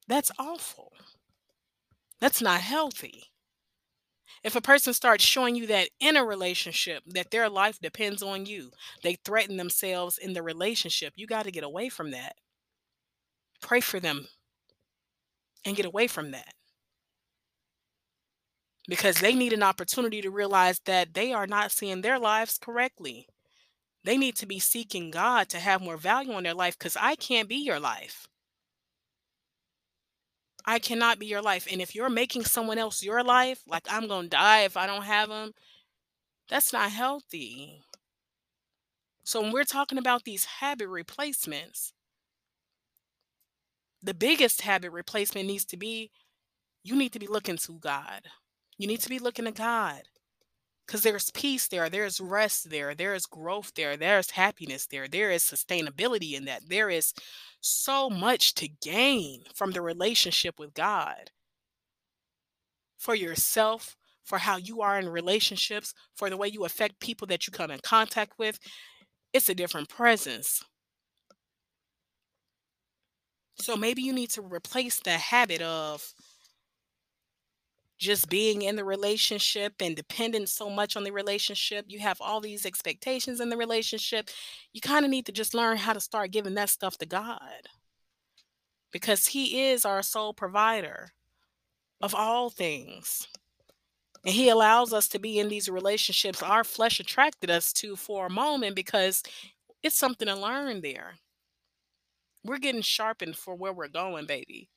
that's 0.07 0.31
awful. 0.37 0.91
That's 2.21 2.41
not 2.41 2.61
healthy. 2.61 3.33
If 4.43 4.55
a 4.55 4.61
person 4.61 4.93
starts 4.93 5.23
showing 5.23 5.55
you 5.55 5.65
that 5.67 5.89
in 5.99 6.15
a 6.15 6.23
relationship 6.23 7.03
that 7.07 7.31
their 7.31 7.49
life 7.49 7.79
depends 7.79 8.21
on 8.21 8.45
you, 8.45 8.71
they 9.01 9.15
threaten 9.15 9.57
themselves 9.57 10.17
in 10.19 10.33
the 10.33 10.43
relationship, 10.43 11.13
you 11.15 11.25
got 11.25 11.43
to 11.45 11.51
get 11.51 11.63
away 11.63 11.89
from 11.89 12.11
that. 12.11 12.35
Pray 13.61 13.79
for 13.81 13.99
them 13.99 14.27
and 15.65 15.75
get 15.75 15.85
away 15.85 16.07
from 16.07 16.31
that 16.31 16.53
because 18.87 19.19
they 19.19 19.33
need 19.33 19.53
an 19.53 19.63
opportunity 19.63 20.21
to 20.21 20.29
realize 20.29 20.79
that 20.85 21.13
they 21.13 21.33
are 21.33 21.47
not 21.47 21.71
seeing 21.71 22.01
their 22.01 22.19
lives 22.19 22.57
correctly. 22.57 23.27
They 24.03 24.17
need 24.17 24.35
to 24.37 24.45
be 24.45 24.59
seeking 24.59 25.11
God 25.11 25.49
to 25.49 25.59
have 25.59 25.81
more 25.81 25.97
value 25.97 26.37
in 26.37 26.43
their 26.43 26.53
life 26.53 26.77
because 26.77 26.97
I 26.99 27.15
can't 27.15 27.47
be 27.47 27.57
your 27.57 27.79
life. 27.79 28.27
I 30.65 30.79
cannot 30.79 31.19
be 31.19 31.25
your 31.25 31.41
life. 31.41 31.67
And 31.71 31.81
if 31.81 31.95
you're 31.95 32.09
making 32.09 32.45
someone 32.45 32.77
else 32.77 33.03
your 33.03 33.23
life, 33.23 33.61
like 33.67 33.85
I'm 33.89 34.07
going 34.07 34.23
to 34.23 34.29
die 34.29 34.61
if 34.61 34.77
I 34.77 34.87
don't 34.87 35.03
have 35.03 35.29
them, 35.29 35.53
that's 36.49 36.73
not 36.73 36.91
healthy. 36.91 37.83
So 39.23 39.41
when 39.41 39.51
we're 39.51 39.63
talking 39.63 39.97
about 39.97 40.23
these 40.23 40.45
habit 40.45 40.87
replacements, 40.87 41.93
the 44.01 44.13
biggest 44.13 44.61
habit 44.61 44.91
replacement 44.91 45.47
needs 45.47 45.65
to 45.65 45.77
be 45.77 46.11
you 46.83 46.95
need 46.95 47.13
to 47.13 47.19
be 47.19 47.27
looking 47.27 47.57
to 47.57 47.73
God. 47.73 48.23
You 48.81 48.87
need 48.87 49.01
to 49.01 49.09
be 49.09 49.19
looking 49.19 49.45
to 49.45 49.51
God 49.51 50.01
because 50.87 51.03
there's 51.03 51.29
peace 51.29 51.67
there, 51.67 51.87
there's 51.87 52.19
rest 52.19 52.71
there, 52.71 52.95
there 52.95 53.13
is 53.13 53.27
growth 53.27 53.73
there, 53.75 53.95
there's 53.95 54.31
happiness 54.31 54.87
there, 54.87 55.07
there 55.07 55.29
is 55.29 55.43
sustainability 55.43 56.33
in 56.33 56.45
that. 56.45 56.67
There 56.67 56.89
is 56.89 57.13
so 57.59 58.09
much 58.09 58.55
to 58.55 58.67
gain 58.67 59.43
from 59.53 59.69
the 59.69 59.83
relationship 59.83 60.57
with 60.57 60.73
God 60.73 61.29
for 62.97 63.13
yourself, 63.13 63.95
for 64.23 64.39
how 64.39 64.57
you 64.57 64.81
are 64.81 64.97
in 64.97 65.09
relationships, 65.09 65.93
for 66.15 66.31
the 66.31 66.37
way 66.37 66.47
you 66.47 66.65
affect 66.65 66.99
people 66.99 67.27
that 67.27 67.45
you 67.45 67.53
come 67.53 67.69
in 67.69 67.81
contact 67.83 68.39
with. 68.39 68.57
It's 69.31 69.49
a 69.49 69.53
different 69.53 69.89
presence. 69.89 70.63
So 73.59 73.77
maybe 73.77 74.01
you 74.01 74.11
need 74.11 74.31
to 74.31 74.41
replace 74.41 74.99
the 74.99 75.11
habit 75.11 75.61
of 75.61 76.03
just 78.01 78.29
being 78.29 78.63
in 78.63 78.75
the 78.75 78.83
relationship 78.83 79.75
and 79.79 79.95
dependent 79.95 80.49
so 80.49 80.71
much 80.71 80.97
on 80.97 81.03
the 81.03 81.11
relationship. 81.11 81.85
You 81.87 81.99
have 81.99 82.19
all 82.19 82.41
these 82.41 82.65
expectations 82.65 83.39
in 83.39 83.49
the 83.49 83.57
relationship. 83.57 84.29
You 84.73 84.81
kind 84.81 85.05
of 85.05 85.11
need 85.11 85.27
to 85.27 85.31
just 85.31 85.53
learn 85.53 85.77
how 85.77 85.93
to 85.93 85.99
start 85.99 86.31
giving 86.31 86.55
that 86.55 86.71
stuff 86.71 86.97
to 86.97 87.05
God 87.05 87.69
because 88.91 89.27
He 89.27 89.69
is 89.69 89.85
our 89.85 90.01
sole 90.01 90.33
provider 90.33 91.11
of 92.01 92.15
all 92.15 92.49
things. 92.49 93.27
And 94.25 94.33
He 94.33 94.49
allows 94.49 94.93
us 94.93 95.07
to 95.09 95.19
be 95.19 95.37
in 95.37 95.47
these 95.47 95.69
relationships 95.69 96.41
our 96.41 96.63
flesh 96.63 96.99
attracted 96.99 97.51
us 97.51 97.71
to 97.73 97.95
for 97.95 98.25
a 98.25 98.31
moment 98.31 98.75
because 98.75 99.21
it's 99.83 99.97
something 99.97 100.27
to 100.27 100.35
learn 100.35 100.81
there. 100.81 101.13
We're 102.43 102.57
getting 102.57 102.81
sharpened 102.81 103.35
for 103.35 103.53
where 103.53 103.73
we're 103.73 103.87
going, 103.87 104.25
baby. 104.25 104.69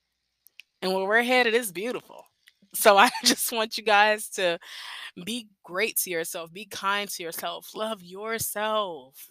And 0.83 0.93
where 0.93 1.07
we're 1.07 1.23
headed 1.23 1.55
is 1.55 1.73
beautiful. 1.73 2.27
So 2.75 2.97
I 2.97 3.11
just 3.25 3.53
want 3.53 3.79
you 3.79 3.85
guys 3.85 4.29
to 4.31 4.59
be 5.25 5.49
great 5.63 5.97
to 5.99 6.11
yourself, 6.11 6.53
be 6.53 6.67
kind 6.67 7.09
to 7.11 7.23
yourself, 7.23 7.71
love 7.75 8.03
yourself, 8.03 9.31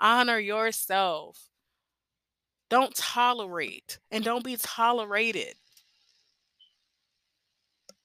honor 0.00 0.38
yourself. 0.38 1.48
Don't 2.68 2.94
tolerate 2.96 3.98
and 4.10 4.24
don't 4.24 4.44
be 4.44 4.56
tolerated. 4.56 5.54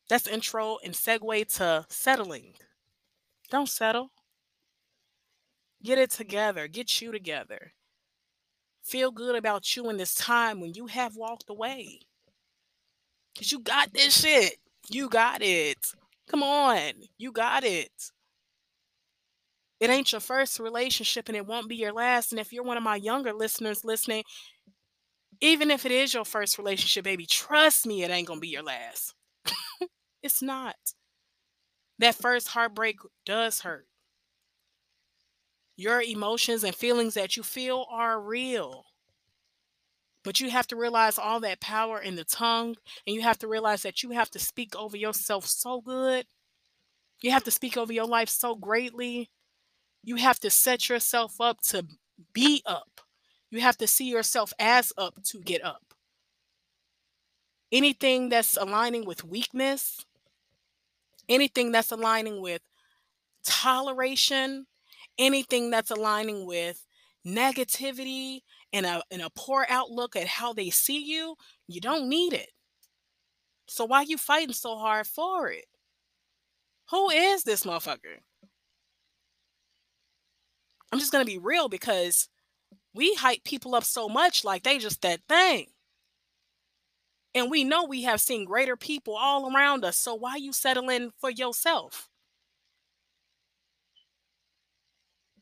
That's 0.09 0.27
intro 0.27 0.77
and 0.83 0.93
segue 0.93 1.55
to 1.55 1.85
settling. 1.89 2.55
Don't 3.49 3.69
settle. 3.69 4.11
Get 5.83 5.97
it 5.97 6.11
together. 6.11 6.67
Get 6.67 7.01
you 7.01 7.11
together. 7.11 7.71
Feel 8.83 9.11
good 9.11 9.35
about 9.35 9.75
you 9.75 9.89
in 9.89 9.97
this 9.97 10.15
time 10.15 10.59
when 10.59 10.73
you 10.73 10.87
have 10.87 11.15
walked 11.15 11.49
away. 11.49 12.01
Because 13.37 13.51
you 13.53 13.59
got 13.61 13.93
this 13.93 14.21
shit. 14.21 14.57
You 14.89 15.09
got 15.09 15.41
it. 15.43 15.93
Come 16.29 16.43
on. 16.43 16.93
You 17.17 17.31
got 17.31 17.63
it. 17.63 17.91
It 19.79 19.89
ain't 19.89 20.11
your 20.11 20.21
first 20.21 20.59
relationship 20.59 21.29
and 21.29 21.35
it 21.37 21.45
won't 21.45 21.69
be 21.69 21.75
your 21.75 21.93
last. 21.93 22.31
And 22.31 22.39
if 22.39 22.51
you're 22.51 22.63
one 22.63 22.77
of 22.77 22.83
my 22.83 22.95
younger 22.95 23.33
listeners 23.33 23.85
listening, 23.85 24.23
even 25.41 25.69
if 25.71 25.85
it 25.85 25.91
is 25.91 26.13
your 26.13 26.25
first 26.25 26.57
relationship, 26.57 27.03
baby, 27.03 27.25
trust 27.25 27.85
me, 27.85 28.03
it 28.03 28.09
ain't 28.11 28.27
going 28.27 28.39
to 28.39 28.41
be 28.41 28.47
your 28.49 28.63
last. 28.63 29.13
it's 30.23 30.41
not. 30.41 30.75
That 31.99 32.15
first 32.15 32.47
heartbreak 32.47 32.97
does 33.23 33.61
hurt. 33.61 33.87
Your 35.77 36.01
emotions 36.01 36.65
and 36.65 36.75
feelings 36.75 37.13
that 37.13 37.37
you 37.37 37.43
feel 37.43 37.85
are 37.89 38.19
real. 38.19 38.86
But 40.27 40.41
you 40.41 40.49
have 40.49 40.67
to 40.67 40.75
realize 40.75 41.17
all 41.17 41.39
that 41.39 41.61
power 41.61 42.01
in 42.01 42.17
the 42.17 42.25
tongue, 42.25 42.75
and 43.05 43.15
you 43.15 43.21
have 43.21 43.39
to 43.39 43.47
realize 43.47 43.83
that 43.83 44.03
you 44.03 44.09
have 44.09 44.29
to 44.31 44.39
speak 44.39 44.75
over 44.75 44.97
yourself 44.97 45.45
so 45.45 45.79
good. 45.79 46.25
You 47.21 47.31
have 47.31 47.45
to 47.45 47.51
speak 47.51 47.77
over 47.77 47.93
your 47.93 48.07
life 48.07 48.27
so 48.27 48.53
greatly. 48.53 49.29
You 50.03 50.17
have 50.17 50.37
to 50.41 50.49
set 50.49 50.89
yourself 50.89 51.39
up 51.39 51.61
to 51.69 51.85
be 52.33 52.61
up. 52.65 52.99
You 53.51 53.61
have 53.61 53.77
to 53.77 53.87
see 53.87 54.09
yourself 54.09 54.51
as 54.59 54.91
up 54.97 55.23
to 55.27 55.39
get 55.39 55.63
up. 55.63 55.93
Anything 57.71 58.27
that's 58.27 58.57
aligning 58.57 59.05
with 59.05 59.23
weakness, 59.23 60.05
anything 61.29 61.71
that's 61.71 61.93
aligning 61.93 62.41
with 62.41 62.63
toleration, 63.45 64.67
anything 65.17 65.71
that's 65.71 65.89
aligning 65.89 66.45
with 66.45 66.85
negativity 67.25 68.41
and 68.73 68.85
a, 68.85 69.01
and 69.11 69.21
a 69.21 69.29
poor 69.35 69.65
outlook 69.69 70.15
at 70.15 70.27
how 70.27 70.53
they 70.53 70.69
see 70.69 71.03
you, 71.03 71.35
you 71.67 71.81
don't 71.81 72.09
need 72.09 72.33
it. 72.33 72.49
So 73.67 73.85
why 73.85 74.03
you 74.03 74.17
fighting 74.17 74.53
so 74.53 74.77
hard 74.77 75.07
for 75.07 75.49
it? 75.49 75.65
Who 76.91 77.09
is 77.09 77.43
this 77.43 77.65
motherfucker? 77.65 78.19
I'm 80.91 80.99
just 80.99 81.11
gonna 81.11 81.25
be 81.25 81.37
real 81.37 81.67
because 81.67 82.29
we 82.93 83.13
hype 83.15 83.43
people 83.43 83.75
up 83.75 83.83
so 83.83 84.07
much 84.07 84.43
like 84.43 84.63
they 84.63 84.77
just 84.77 85.01
that 85.01 85.19
thing. 85.27 85.67
And 87.35 87.51
we 87.51 87.63
know 87.63 87.83
we 87.83 88.03
have 88.03 88.21
seen 88.21 88.45
greater 88.45 88.75
people 88.75 89.15
all 89.15 89.53
around 89.53 89.85
us. 89.85 89.97
So 89.97 90.15
why 90.15 90.37
you 90.37 90.53
settling 90.53 91.11
for 91.19 91.29
yourself? 91.29 92.09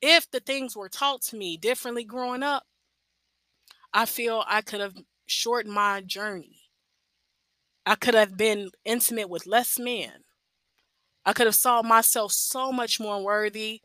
If 0.01 0.29
the 0.29 0.39
things 0.39 0.75
were 0.75 0.89
taught 0.89 1.21
to 1.23 1.37
me 1.37 1.57
differently 1.57 2.03
growing 2.03 2.43
up, 2.43 2.63
I 3.97 4.05
feel 4.05 4.43
I 4.45 4.61
could 4.61 4.81
have 4.81 4.97
shortened 5.25 5.73
my 5.73 6.01
journey. 6.01 6.59
I 7.85 7.95
could 7.95 8.13
have 8.13 8.35
been 8.35 8.71
intimate 8.83 9.29
with 9.29 9.47
less 9.47 9.79
men. 9.79 10.11
I 11.25 11.31
could 11.31 11.45
have 11.45 11.55
saw 11.55 11.81
myself 11.81 12.33
so 12.33 12.73
much 12.73 12.99
more 12.99 13.23
worthy. 13.23 13.79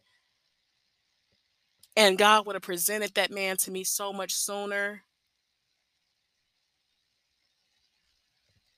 And 1.97 2.19
God 2.19 2.45
would 2.45 2.57
have 2.57 2.63
presented 2.63 3.15
that 3.15 3.31
man 3.31 3.57
to 3.59 3.71
me 3.71 3.85
so 3.85 4.13
much 4.13 4.33
sooner. 4.33 5.05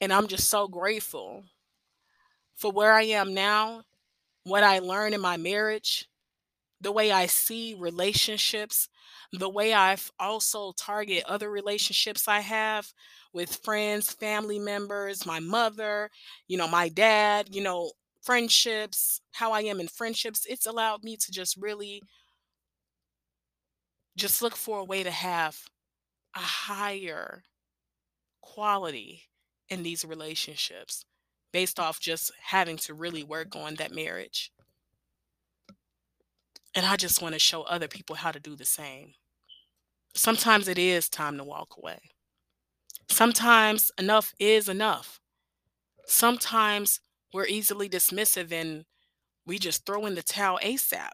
And 0.02 0.12
I'm 0.12 0.26
just 0.26 0.50
so 0.50 0.68
grateful 0.68 1.44
for 2.56 2.70
where 2.70 2.92
I 2.92 3.04
am 3.04 3.32
now, 3.32 3.84
what 4.44 4.64
I 4.64 4.80
learned 4.80 5.14
in 5.14 5.20
my 5.22 5.38
marriage, 5.38 6.08
the 6.82 6.92
way 6.92 7.12
I 7.12 7.26
see 7.26 7.76
relationships, 7.78 8.88
the 9.32 9.50
way 9.50 9.74
I've 9.74 10.10
also 10.20 10.72
target 10.72 11.24
other 11.26 11.50
relationships 11.50 12.28
I 12.28 12.40
have 12.40 12.92
with 13.32 13.56
friends, 13.64 14.12
family 14.12 14.58
members, 14.58 15.26
my 15.26 15.40
mother, 15.40 16.10
you 16.48 16.58
know, 16.58 16.68
my 16.68 16.88
dad, 16.90 17.48
you 17.54 17.62
know, 17.62 17.92
friendships, 18.22 19.22
how 19.32 19.52
I 19.52 19.62
am 19.62 19.80
in 19.80 19.88
friendships, 19.88 20.46
it's 20.48 20.66
allowed 20.66 21.04
me 21.04 21.16
to 21.18 21.32
just 21.32 21.56
really 21.56 22.02
just 24.16 24.42
look 24.42 24.56
for 24.56 24.78
a 24.80 24.84
way 24.84 25.02
to 25.02 25.10
have 25.10 25.58
a 26.36 26.40
higher 26.40 27.44
quality 28.42 29.24
in 29.68 29.82
these 29.82 30.04
relationships 30.04 31.04
based 31.52 31.80
off 31.80 32.00
just 32.00 32.32
having 32.42 32.76
to 32.78 32.94
really 32.94 33.22
work 33.24 33.56
on 33.56 33.76
that 33.76 33.92
marriage. 33.94 34.52
And 36.74 36.86
I 36.86 36.96
just 36.96 37.20
want 37.20 37.34
to 37.34 37.38
show 37.38 37.62
other 37.62 37.88
people 37.88 38.16
how 38.16 38.30
to 38.32 38.40
do 38.40 38.56
the 38.56 38.64
same. 38.64 39.12
Sometimes 40.14 40.68
it 40.68 40.78
is 40.78 41.08
time 41.08 41.36
to 41.38 41.44
walk 41.44 41.76
away. 41.76 41.98
Sometimes 43.08 43.90
enough 43.98 44.32
is 44.38 44.68
enough. 44.68 45.20
Sometimes 46.06 47.00
we're 47.32 47.46
easily 47.46 47.88
dismissive 47.88 48.52
and 48.52 48.84
we 49.46 49.58
just 49.58 49.84
throw 49.84 50.06
in 50.06 50.14
the 50.14 50.22
towel 50.22 50.58
ASAP. 50.62 51.10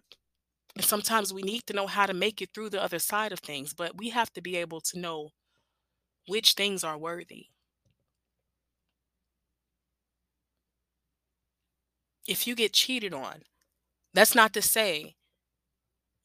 And 0.77 0.85
sometimes 0.85 1.33
we 1.33 1.43
need 1.43 1.67
to 1.67 1.73
know 1.73 1.87
how 1.87 2.07
to 2.07 2.15
make 2.15 2.41
it 2.41 2.51
through 2.55 2.71
the 2.71 2.83
other 2.83 2.99
side 2.99 3.33
of 3.33 3.41
things, 3.41 3.75
but 3.75 3.97
we 3.97 4.11
have 4.11 4.33
to 4.35 4.41
be 4.41 4.57
able 4.57 4.81
to 4.83 4.99
know 4.99 5.31
which 6.27 6.53
things 6.53 6.85
are 6.85 6.99
worthy. 6.99 7.47
If 12.29 12.47
you 12.47 12.55
get 12.55 12.75
cheated 12.75 13.13
on, 13.13 13.43
that's 14.15 14.35
not 14.35 14.53
to 14.55 14.63
say 14.63 15.17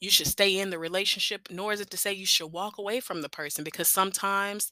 you 0.03 0.11
should 0.11 0.27
stay 0.27 0.59
in 0.59 0.69
the 0.69 0.79
relationship, 0.79 1.47
nor 1.51 1.73
is 1.73 1.81
it 1.81 1.89
to 1.91 1.97
say 1.97 2.13
you 2.13 2.25
should 2.25 2.47
walk 2.51 2.77
away 2.77 2.99
from 2.99 3.21
the 3.21 3.29
person 3.29 3.63
because 3.63 3.89
sometimes 3.89 4.71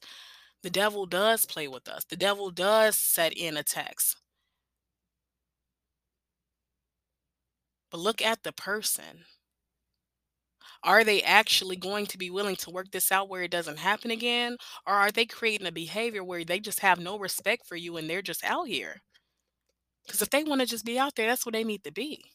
the 0.62 0.70
devil 0.70 1.06
does 1.06 1.46
play 1.46 1.68
with 1.68 1.88
us. 1.88 2.04
The 2.04 2.16
devil 2.16 2.50
does 2.50 2.96
set 2.98 3.32
in 3.34 3.56
attacks. 3.56 4.16
But 7.92 8.00
look 8.00 8.20
at 8.20 8.42
the 8.42 8.50
person. 8.52 9.24
Are 10.84 11.02
they 11.02 11.22
actually 11.22 11.74
going 11.74 12.06
to 12.06 12.16
be 12.18 12.30
willing 12.30 12.54
to 12.56 12.70
work 12.70 12.92
this 12.92 13.10
out 13.10 13.28
where 13.28 13.42
it 13.42 13.50
doesn't 13.50 13.78
happen 13.78 14.12
again? 14.12 14.58
Or 14.86 14.94
are 14.94 15.10
they 15.10 15.26
creating 15.26 15.66
a 15.66 15.72
behavior 15.72 16.22
where 16.22 16.44
they 16.44 16.60
just 16.60 16.78
have 16.80 17.00
no 17.00 17.18
respect 17.18 17.66
for 17.66 17.74
you 17.76 17.96
and 17.96 18.08
they're 18.08 18.22
just 18.22 18.44
out 18.44 18.68
here? 18.68 19.02
Because 20.06 20.22
if 20.22 20.30
they 20.30 20.44
want 20.44 20.60
to 20.60 20.66
just 20.66 20.84
be 20.84 20.96
out 20.98 21.16
there, 21.16 21.26
that's 21.26 21.44
what 21.44 21.54
they 21.54 21.64
need 21.64 21.82
to 21.84 21.90
be. 21.92 22.32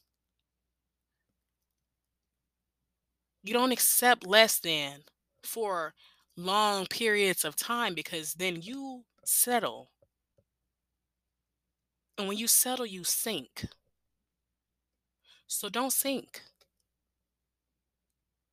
You 3.47 3.53
don't 3.53 3.71
accept 3.71 4.25
less 4.25 4.59
than 4.59 5.03
for 5.43 5.93
long 6.35 6.85
periods 6.85 7.45
of 7.45 7.55
time 7.55 7.93
because 7.93 8.33
then 8.33 8.61
you 8.61 9.03
settle. 9.25 9.89
And 12.17 12.27
when 12.27 12.37
you 12.37 12.47
settle, 12.47 12.85
you 12.85 13.03
sink. 13.03 13.65
So 15.47 15.69
don't 15.69 15.93
sink. 15.93 16.41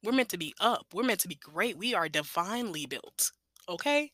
We're 0.03 0.13
meant 0.13 0.29
to 0.31 0.39
be 0.39 0.55
up. 0.61 0.87
We're 0.93 1.03
meant 1.03 1.21
to 1.21 1.29
be 1.29 1.35
great. 1.35 1.79
We 1.79 1.95
are 1.95 2.09
divinely 2.09 2.87
built. 2.87 3.33
Okay? 3.69 4.13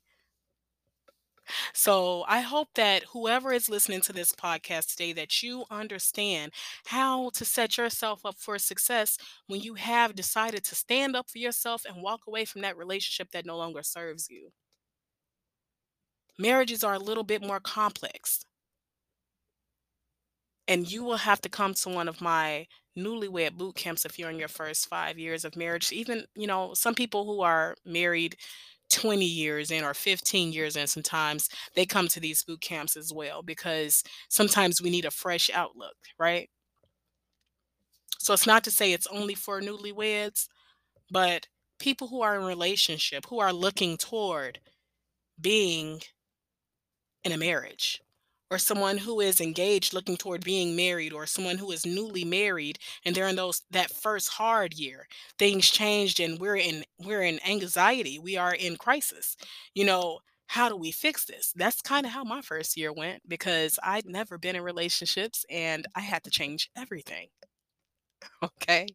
So 1.72 2.24
I 2.28 2.40
hope 2.40 2.68
that 2.74 3.04
whoever 3.12 3.52
is 3.52 3.68
listening 3.68 4.00
to 4.02 4.12
this 4.12 4.32
podcast 4.32 4.90
today 4.90 5.12
that 5.14 5.42
you 5.42 5.64
understand 5.70 6.52
how 6.86 7.30
to 7.30 7.44
set 7.44 7.76
yourself 7.78 8.24
up 8.24 8.36
for 8.38 8.58
success 8.58 9.18
when 9.46 9.60
you 9.60 9.74
have 9.74 10.14
decided 10.14 10.64
to 10.64 10.74
stand 10.74 11.16
up 11.16 11.30
for 11.30 11.38
yourself 11.38 11.84
and 11.86 12.02
walk 12.02 12.20
away 12.26 12.44
from 12.44 12.62
that 12.62 12.76
relationship 12.76 13.30
that 13.32 13.46
no 13.46 13.56
longer 13.56 13.82
serves 13.82 14.28
you. 14.30 14.50
marriages 16.38 16.82
are 16.82 16.94
a 16.94 16.98
little 16.98 17.22
bit 17.22 17.40
more 17.40 17.60
complex. 17.60 18.44
And 20.68 20.90
you 20.90 21.02
will 21.02 21.16
have 21.16 21.40
to 21.42 21.48
come 21.48 21.74
to 21.74 21.88
one 21.88 22.08
of 22.08 22.20
my 22.20 22.66
newlywed 22.96 23.56
boot 23.56 23.74
camps 23.76 24.04
if 24.04 24.18
you're 24.18 24.30
in 24.30 24.38
your 24.38 24.48
first 24.48 24.88
five 24.88 25.18
years 25.18 25.44
of 25.44 25.56
marriage. 25.56 25.90
Even, 25.92 26.24
you 26.36 26.46
know, 26.46 26.74
some 26.74 26.94
people 26.94 27.24
who 27.24 27.40
are 27.42 27.76
married 27.84 28.36
20 28.90 29.24
years 29.24 29.70
in 29.70 29.84
or 29.84 29.94
15 29.94 30.52
years 30.52 30.76
in, 30.76 30.86
sometimes 30.86 31.48
they 31.74 31.86
come 31.86 32.08
to 32.08 32.20
these 32.20 32.42
boot 32.42 32.60
camps 32.60 32.96
as 32.96 33.12
well 33.12 33.42
because 33.42 34.02
sometimes 34.28 34.82
we 34.82 34.90
need 34.90 35.04
a 35.04 35.10
fresh 35.10 35.50
outlook, 35.52 35.96
right? 36.18 36.48
So 38.18 38.34
it's 38.34 38.46
not 38.46 38.64
to 38.64 38.70
say 38.70 38.92
it's 38.92 39.06
only 39.06 39.34
for 39.34 39.60
newlyweds, 39.60 40.48
but 41.10 41.46
people 41.78 42.08
who 42.08 42.22
are 42.22 42.38
in 42.38 42.44
relationship, 42.44 43.24
who 43.28 43.40
are 43.40 43.52
looking 43.52 43.96
toward 43.96 44.60
being 45.40 46.00
in 47.24 47.32
a 47.32 47.38
marriage 47.38 48.00
or 48.50 48.58
someone 48.58 48.98
who 48.98 49.20
is 49.20 49.40
engaged 49.40 49.92
looking 49.94 50.16
toward 50.16 50.42
being 50.44 50.74
married 50.76 51.12
or 51.12 51.26
someone 51.26 51.58
who 51.58 51.70
is 51.70 51.86
newly 51.86 52.24
married 52.24 52.78
and 53.04 53.14
they're 53.14 53.28
in 53.28 53.36
those 53.36 53.62
that 53.70 53.90
first 53.90 54.28
hard 54.28 54.74
year 54.74 55.06
things 55.38 55.70
changed 55.70 56.20
and 56.20 56.38
we're 56.40 56.56
in 56.56 56.84
we're 56.98 57.22
in 57.22 57.38
anxiety 57.48 58.18
we 58.18 58.36
are 58.36 58.54
in 58.54 58.76
crisis. 58.76 59.36
You 59.74 59.84
know 59.84 60.20
how 60.48 60.68
do 60.68 60.76
we 60.76 60.90
fix 60.90 61.24
this? 61.26 61.52
That's 61.54 61.80
kind 61.80 62.04
of 62.06 62.12
how 62.12 62.24
my 62.24 62.42
first 62.42 62.76
year 62.76 62.92
went 62.92 63.22
because 63.28 63.78
i'd 63.82 64.06
never 64.06 64.38
been 64.38 64.56
in 64.56 64.62
relationships 64.62 65.44
and 65.50 65.86
i 65.94 66.00
had 66.00 66.24
to 66.24 66.30
change 66.30 66.70
everything. 66.76 67.28
Okay? 68.42 68.86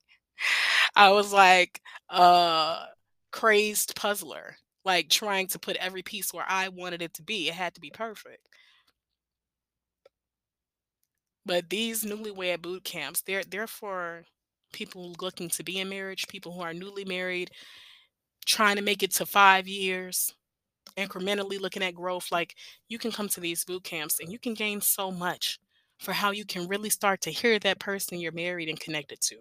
I 0.95 1.11
was 1.11 1.33
like 1.33 1.81
a 2.09 2.85
crazed 3.31 3.95
puzzler 3.95 4.57
like 4.85 5.09
trying 5.09 5.47
to 5.47 5.59
put 5.59 5.75
every 5.77 6.01
piece 6.03 6.33
where 6.33 6.45
i 6.47 6.69
wanted 6.69 7.01
it 7.01 7.13
to 7.13 7.21
be 7.23 7.49
it 7.49 7.53
had 7.55 7.73
to 7.75 7.81
be 7.81 7.89
perfect 7.89 8.47
but 11.45 11.69
these 11.69 12.03
newlywed 12.03 12.61
boot 12.61 12.83
camps, 12.83 13.21
they're 13.21 13.43
they're 13.43 13.67
for 13.67 14.25
people 14.73 15.13
looking 15.21 15.49
to 15.49 15.63
be 15.63 15.79
in 15.79 15.89
marriage, 15.89 16.27
people 16.27 16.51
who 16.53 16.61
are 16.61 16.73
newly 16.73 17.05
married, 17.05 17.51
trying 18.45 18.75
to 18.77 18.81
make 18.81 19.03
it 19.03 19.11
to 19.15 19.25
five 19.25 19.67
years, 19.67 20.33
incrementally 20.97 21.59
looking 21.59 21.83
at 21.83 21.95
growth. 21.95 22.31
Like 22.31 22.55
you 22.89 22.97
can 22.99 23.11
come 23.11 23.29
to 23.29 23.39
these 23.41 23.65
boot 23.65 23.83
camps 23.83 24.19
and 24.19 24.31
you 24.31 24.39
can 24.39 24.53
gain 24.53 24.81
so 24.81 25.11
much 25.11 25.59
for 25.99 26.13
how 26.13 26.31
you 26.31 26.45
can 26.45 26.67
really 26.67 26.89
start 26.89 27.21
to 27.21 27.31
hear 27.31 27.59
that 27.59 27.79
person 27.79 28.19
you're 28.19 28.31
married 28.31 28.69
and 28.69 28.79
connected 28.79 29.21
to. 29.21 29.37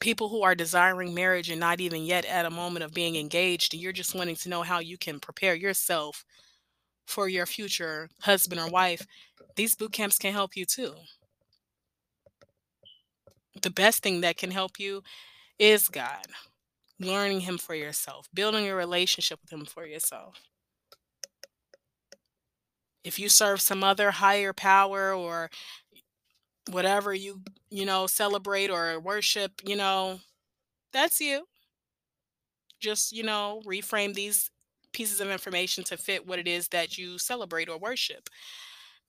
People 0.00 0.28
who 0.28 0.42
are 0.42 0.54
desiring 0.54 1.14
marriage 1.14 1.48
and 1.50 1.58
not 1.60 1.80
even 1.80 2.04
yet 2.04 2.24
at 2.26 2.44
a 2.46 2.50
moment 2.50 2.84
of 2.84 2.92
being 2.94 3.16
engaged, 3.16 3.72
and 3.72 3.82
you're 3.82 3.92
just 3.92 4.14
wanting 4.14 4.36
to 4.36 4.48
know 4.48 4.62
how 4.62 4.78
you 4.78 4.98
can 4.98 5.18
prepare 5.18 5.54
yourself 5.54 6.24
for 7.06 7.28
your 7.28 7.46
future 7.46 8.08
husband 8.22 8.60
or 8.60 8.68
wife, 8.68 9.06
these 9.56 9.74
boot 9.74 9.92
camps 9.92 10.18
can 10.18 10.32
help 10.32 10.56
you 10.56 10.64
too. 10.64 10.94
The 13.62 13.70
best 13.70 14.02
thing 14.02 14.20
that 14.20 14.36
can 14.36 14.50
help 14.50 14.78
you 14.78 15.02
is 15.58 15.88
God, 15.88 16.26
learning 16.98 17.40
Him 17.40 17.58
for 17.58 17.74
yourself, 17.74 18.28
building 18.34 18.68
a 18.68 18.74
relationship 18.74 19.40
with 19.42 19.52
Him 19.52 19.64
for 19.64 19.86
yourself. 19.86 20.40
If 23.04 23.18
you 23.18 23.28
serve 23.28 23.60
some 23.60 23.84
other 23.84 24.10
higher 24.10 24.52
power 24.52 25.12
or 25.12 25.50
whatever 26.70 27.14
you, 27.14 27.42
you 27.70 27.84
know, 27.84 28.06
celebrate 28.06 28.70
or 28.70 28.98
worship, 28.98 29.60
you 29.64 29.76
know, 29.76 30.20
that's 30.92 31.20
you. 31.20 31.46
Just, 32.80 33.12
you 33.12 33.22
know, 33.22 33.62
reframe 33.66 34.14
these 34.14 34.50
pieces 34.92 35.20
of 35.20 35.28
information 35.28 35.84
to 35.84 35.96
fit 35.96 36.26
what 36.26 36.38
it 36.38 36.48
is 36.48 36.68
that 36.68 36.96
you 36.96 37.18
celebrate 37.18 37.68
or 37.68 37.78
worship. 37.78 38.28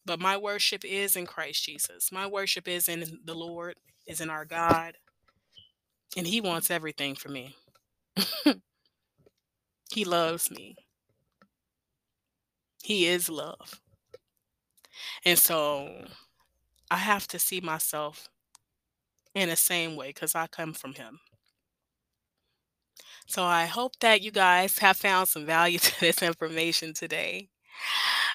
But 0.05 0.19
my 0.19 0.37
worship 0.37 0.85
is 0.85 1.15
in 1.15 1.25
Christ 1.25 1.63
Jesus. 1.63 2.11
My 2.11 2.27
worship 2.27 2.67
is 2.67 2.87
in 2.87 3.19
the 3.23 3.33
Lord, 3.33 3.75
is 4.07 4.21
in 4.21 4.29
our 4.29 4.45
God. 4.45 4.97
And 6.15 6.27
He 6.27 6.41
wants 6.41 6.69
everything 6.69 7.15
for 7.15 7.29
me. 7.29 7.55
he 9.91 10.05
loves 10.05 10.51
me. 10.51 10.75
He 12.83 13.07
is 13.07 13.29
love. 13.29 13.81
And 15.25 15.39
so 15.39 16.05
I 16.91 16.97
have 16.97 17.27
to 17.29 17.39
see 17.39 17.59
myself 17.59 18.29
in 19.33 19.49
the 19.49 19.55
same 19.55 19.95
way 19.95 20.09
because 20.09 20.35
I 20.35 20.47
come 20.47 20.73
from 20.73 20.93
Him. 20.93 21.19
So 23.27 23.43
I 23.43 23.65
hope 23.65 23.99
that 23.99 24.21
you 24.21 24.31
guys 24.31 24.77
have 24.79 24.97
found 24.97 25.27
some 25.27 25.45
value 25.45 25.79
to 25.79 25.99
this 25.99 26.21
information 26.21 26.93
today. 26.93 27.49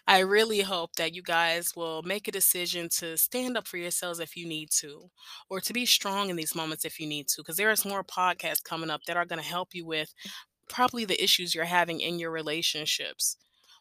I 0.06 0.20
really 0.20 0.60
hope 0.60 0.94
that 0.96 1.14
you 1.14 1.22
guys 1.22 1.76
will 1.76 2.02
make 2.02 2.26
a 2.26 2.32
decision 2.32 2.88
to 2.98 3.16
stand 3.16 3.56
up 3.56 3.66
for 3.66 3.76
yourselves 3.76 4.18
if 4.18 4.36
you 4.36 4.46
need 4.46 4.70
to, 4.80 5.10
or 5.48 5.60
to 5.60 5.72
be 5.72 5.86
strong 5.86 6.30
in 6.30 6.36
these 6.36 6.54
moments 6.54 6.84
if 6.84 6.98
you 6.98 7.06
need 7.06 7.28
to, 7.28 7.42
because 7.42 7.56
there 7.56 7.70
is 7.70 7.84
more 7.84 8.02
podcasts 8.02 8.64
coming 8.64 8.90
up 8.90 9.02
that 9.06 9.16
are 9.16 9.26
going 9.26 9.40
to 9.40 9.46
help 9.46 9.74
you 9.74 9.86
with 9.86 10.12
probably 10.68 11.04
the 11.04 11.22
issues 11.22 11.54
you're 11.54 11.64
having 11.64 12.00
in 12.00 12.18
your 12.18 12.30
relationships, 12.30 13.36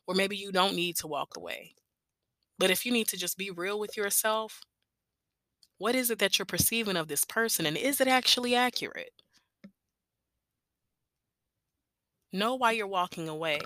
or 0.07 0.15
maybe 0.15 0.35
you 0.35 0.51
don't 0.51 0.75
need 0.75 0.95
to 0.97 1.07
walk 1.07 1.35
away. 1.37 1.73
But 2.57 2.71
if 2.71 2.85
you 2.85 2.91
need 2.91 3.07
to 3.09 3.17
just 3.17 3.37
be 3.37 3.51
real 3.51 3.79
with 3.79 3.95
yourself, 3.95 4.61
what 5.77 5.95
is 5.95 6.11
it 6.11 6.19
that 6.19 6.37
you're 6.37 6.45
perceiving 6.45 6.97
of 6.97 7.07
this 7.07 7.23
person, 7.23 7.65
and 7.65 7.77
is 7.77 8.01
it 8.01 8.07
actually 8.07 8.53
accurate? 8.55 9.13
Know 12.31 12.55
why 12.55 12.73
you're 12.73 12.85
walking 12.85 13.27
away 13.27 13.59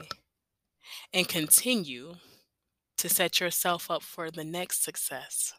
and 1.13 1.27
continue 1.27 2.15
to 2.97 3.09
set 3.09 3.39
yourself 3.39 3.89
up 3.91 4.03
for 4.03 4.31
the 4.31 4.43
next 4.43 4.83
success. 4.83 5.53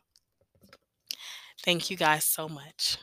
Thank 1.64 1.90
you 1.90 1.96
guys 1.96 2.24
so 2.24 2.48
much. 2.48 2.98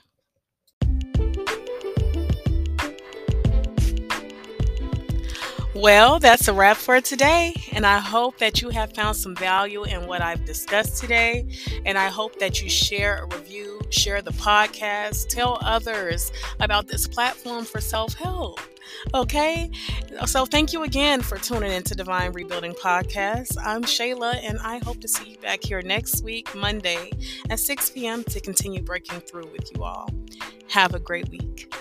Well, 5.74 6.20
that's 6.20 6.50
a 6.50 6.54
wrap 6.54 6.76
for 6.76 7.00
today. 7.00 7.56
And 7.72 7.86
I 7.86 8.00
hope 8.00 8.38
that 8.40 8.62
you 8.62 8.70
have 8.70 8.94
found 8.94 9.16
some 9.16 9.36
value 9.36 9.86
in 9.86 10.06
what 10.06 10.22
I've 10.22 10.44
discussed 10.44 10.98
today. 10.98 11.48
And 11.86 11.98
I 11.98 12.10
hope 12.10 12.40
that 12.40 12.62
you 12.62 12.70
share 12.70 13.24
a 13.24 13.26
review, 13.28 13.80
share 13.90 14.22
the 14.22 14.32
podcast, 14.32 15.30
tell 15.30 15.60
others 15.62 16.34
about 16.60 16.88
this 16.88 17.08
platform 17.08 17.64
for 17.64 17.80
self 17.80 18.16
help. 18.16 18.60
Okay. 19.14 19.72
So 20.26 20.46
thank 20.46 20.74
you 20.74 20.84
again 20.84 21.22
for 21.22 21.38
tuning 21.38 21.72
into 21.72 21.96
Divine 21.96 22.34
Rebuilding 22.34 22.74
Podcast. 22.74 23.56
I'm 23.64 23.84
Shayla, 23.84 24.42
and 24.44 24.60
I 24.60 24.80
hope 24.80 25.00
to 25.00 25.08
see 25.08 25.32
you 25.32 25.38
back 25.38 25.64
here 25.64 25.82
next 25.82 26.22
week, 26.22 26.54
Monday 26.54 27.12
at 27.50 27.60
6 27.60 27.92
p.m., 27.92 28.26
to 28.26 28.42
continue 28.42 28.82
breaking 28.82 29.22
through 29.22 29.50
with 29.54 29.72
you 29.74 29.86
all. 29.86 30.10
Have 30.68 30.94
a 30.94 31.00
great 31.00 31.30
week. 31.30 31.74